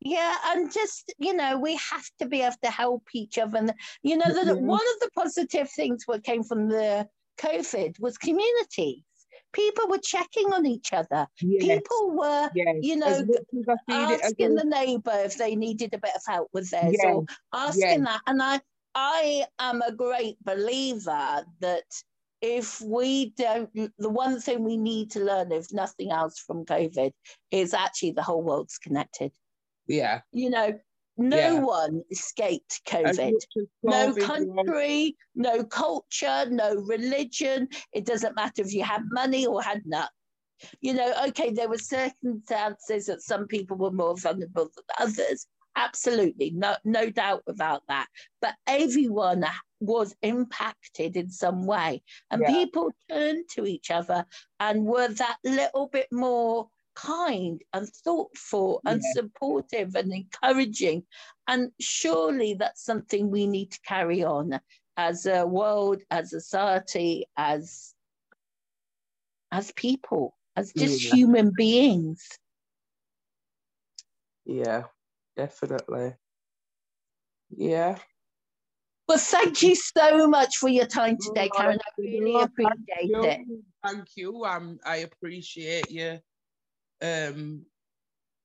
Yeah, 0.00 0.36
and 0.48 0.72
just 0.72 1.12
you 1.18 1.34
know, 1.34 1.58
we 1.58 1.76
have 1.76 2.04
to 2.18 2.26
be 2.26 2.42
able 2.42 2.56
to 2.62 2.70
help 2.70 3.02
each 3.14 3.38
other. 3.38 3.58
And 3.58 3.72
you 4.02 4.16
know, 4.16 4.32
the, 4.32 4.56
one 4.56 4.80
of 4.80 5.00
the 5.00 5.10
positive 5.16 5.70
things 5.70 6.04
what 6.06 6.24
came 6.24 6.42
from 6.42 6.68
the 6.68 7.08
COVID 7.40 7.98
was 8.00 8.18
communities. 8.18 9.02
People 9.52 9.88
were 9.88 9.98
checking 9.98 10.52
on 10.52 10.66
each 10.66 10.92
other. 10.92 11.26
Yes. 11.40 11.78
People 11.78 12.10
were, 12.10 12.50
yes. 12.54 12.76
you 12.82 12.96
know, 12.96 13.24
asking 13.88 14.54
the 14.54 14.64
neighbour 14.64 15.18
if 15.24 15.38
they 15.38 15.56
needed 15.56 15.94
a 15.94 15.98
bit 15.98 16.14
of 16.14 16.20
help 16.26 16.48
with 16.52 16.70
theirs, 16.70 16.94
yes. 16.98 17.04
or 17.06 17.24
asking 17.54 18.04
that. 18.04 18.20
And 18.26 18.42
I, 18.42 18.60
I 18.94 19.46
am 19.58 19.80
a 19.80 19.92
great 19.92 20.36
believer 20.44 21.46
that 21.60 21.84
if 22.42 22.82
we 22.82 23.30
don't, 23.30 23.70
the 23.98 24.10
one 24.10 24.40
thing 24.40 24.62
we 24.62 24.76
need 24.76 25.10
to 25.12 25.20
learn, 25.20 25.52
if 25.52 25.72
nothing 25.72 26.10
else 26.10 26.38
from 26.38 26.66
COVID, 26.66 27.12
is 27.50 27.72
actually 27.72 28.12
the 28.12 28.22
whole 28.22 28.42
world's 28.42 28.78
connected. 28.78 29.32
Yeah. 29.86 30.20
You 30.32 30.50
know, 30.50 30.78
no 31.16 31.36
yeah. 31.36 31.60
one 31.60 32.02
escaped 32.10 32.82
COVID. 32.86 33.32
No 33.82 34.14
country, 34.14 35.16
no 35.34 35.64
culture, 35.64 36.44
no 36.50 36.74
religion. 36.74 37.68
It 37.92 38.04
doesn't 38.04 38.36
matter 38.36 38.62
if 38.62 38.74
you 38.74 38.82
had 38.82 39.02
money 39.10 39.46
or 39.46 39.62
had 39.62 39.82
none. 39.86 40.08
You 40.80 40.94
know, 40.94 41.12
okay, 41.28 41.50
there 41.50 41.68
were 41.68 41.78
circumstances 41.78 43.06
that 43.06 43.22
some 43.22 43.46
people 43.46 43.76
were 43.76 43.90
more 43.90 44.16
vulnerable 44.16 44.70
than 44.74 45.08
others. 45.08 45.46
Absolutely, 45.74 46.52
no, 46.52 46.74
no 46.84 47.10
doubt 47.10 47.42
about 47.46 47.82
that. 47.88 48.06
But 48.40 48.54
everyone 48.66 49.44
was 49.80 50.14
impacted 50.22 51.16
in 51.16 51.30
some 51.30 51.66
way, 51.66 52.02
and 52.30 52.40
yeah. 52.40 52.48
people 52.48 52.90
turned 53.10 53.44
to 53.54 53.66
each 53.66 53.90
other 53.90 54.24
and 54.58 54.86
were 54.86 55.08
that 55.08 55.36
little 55.44 55.88
bit 55.88 56.08
more 56.10 56.68
kind 56.96 57.62
and 57.72 57.88
thoughtful 57.88 58.80
and 58.84 59.00
yeah. 59.04 59.22
supportive 59.22 59.94
and 59.94 60.12
encouraging. 60.12 61.04
And 61.46 61.70
surely 61.78 62.54
that's 62.54 62.84
something 62.84 63.30
we 63.30 63.46
need 63.46 63.70
to 63.72 63.80
carry 63.86 64.24
on 64.24 64.58
as 64.96 65.26
a 65.26 65.46
world, 65.46 66.02
as 66.10 66.32
a 66.32 66.40
society, 66.40 67.26
as 67.36 67.94
as 69.52 69.70
people, 69.72 70.36
as 70.56 70.72
just 70.72 71.04
yeah. 71.04 71.14
human 71.14 71.52
beings. 71.56 72.26
Yeah, 74.44 74.84
definitely. 75.36 76.14
Yeah. 77.50 77.98
Well, 79.06 79.18
thank 79.18 79.62
you 79.62 79.76
so 79.76 80.26
much 80.26 80.56
for 80.56 80.68
your 80.68 80.86
time 80.86 81.16
today, 81.20 81.48
Karen. 81.56 81.78
I 81.78 82.00
really 82.00 82.42
appreciate 82.42 82.76
it. 83.02 83.40
Thank 83.84 84.08
you. 84.16 84.44
Um, 84.44 84.80
I 84.84 84.96
appreciate 84.96 85.92
you 85.92 86.18
um 87.02 87.64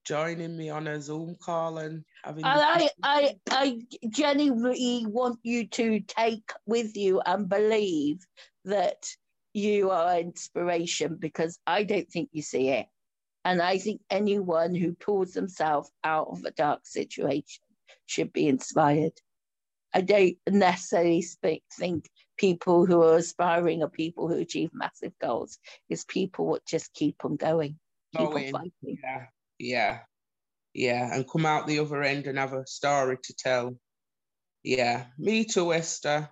joining 0.04 0.58
me 0.58 0.70
on 0.70 0.88
a 0.88 1.02
Zoom 1.02 1.36
call 1.42 1.78
and 1.78 2.04
having. 2.24 2.44
And 2.46 2.62
I, 2.62 2.90
I, 3.04 3.36
I 3.50 3.80
genuinely 4.10 5.06
want 5.08 5.40
you 5.44 5.68
to 5.68 6.00
take 6.02 6.52
with 6.66 6.98
you 6.98 7.22
and 7.26 7.48
believe 7.48 8.26
that 8.66 9.06
you 9.54 9.92
are 9.92 10.20
inspiration 10.20 11.18
because 11.20 11.60
I 11.68 11.84
don't 11.84 12.10
think 12.10 12.30
you 12.32 12.42
see 12.42 12.70
it. 12.70 12.88
And 13.44 13.62
I 13.62 13.80
think 13.80 14.02
anyone 14.10 14.76
who 14.76 14.94
pulls 14.94 15.34
themselves 15.34 15.92
out 16.04 16.28
of 16.30 16.44
a 16.46 16.52
dark 16.52 16.82
situation 16.86 17.64
should 18.06 18.32
be 18.32 18.48
inspired. 18.48 19.14
I 19.94 20.02
don't 20.02 20.38
necessarily 20.48 21.22
speak, 21.22 21.64
think 21.78 22.10
people 22.38 22.86
who 22.86 23.02
are 23.02 23.18
aspiring 23.18 23.84
are 23.84 23.90
people 23.90 24.28
who 24.28 24.36
achieve 24.36 24.70
massive 24.74 25.14
goals. 25.20 25.60
It's 25.90 26.06
people 26.06 26.46
what 26.46 26.66
just 26.66 26.94
keep 26.94 27.26
on 27.26 27.36
going, 27.36 27.78
on 28.18 28.34
fighting. 28.34 28.72
Yeah, 29.04 29.26
yeah, 29.60 30.00
yeah, 30.74 31.16
and 31.16 31.30
come 31.30 31.46
out 31.46 31.68
the 31.68 31.80
other 31.80 32.02
end 32.04 32.28
and 32.28 32.38
have 32.38 32.54
a 32.54 32.66
story 32.68 33.18
to 33.24 33.34
tell. 33.34 33.78
Yeah, 34.64 35.08
me 35.18 35.46
too, 35.46 35.74
Esther. 35.74 36.30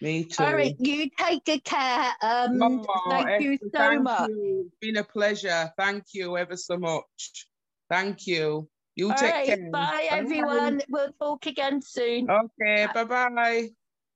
Me 0.00 0.24
too. 0.24 0.44
All 0.44 0.54
right, 0.54 0.74
you 0.78 1.10
take 1.16 1.44
good 1.44 1.64
care. 1.64 2.12
Um, 2.22 2.84
thank 3.08 3.28
Esther, 3.28 3.42
you 3.44 3.58
so 3.62 3.68
thank 3.72 4.02
much. 4.02 4.30
You. 4.30 4.64
It's 4.66 4.76
been 4.80 4.96
a 4.96 5.04
pleasure. 5.04 5.72
Thank 5.78 6.04
you 6.12 6.36
ever 6.36 6.56
so 6.56 6.76
much. 6.76 7.46
Thank 7.88 8.26
you. 8.26 8.68
You 8.94 9.08
All 9.08 9.14
take 9.14 9.32
right, 9.32 9.46
care. 9.46 9.70
Bye, 9.70 9.86
bye, 9.86 10.08
everyone. 10.10 10.82
We'll 10.88 11.12
talk 11.20 11.46
again 11.46 11.80
soon. 11.82 12.28
Okay, 12.28 12.88
bye-bye. 12.92 13.68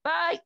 Bye. 0.04 0.40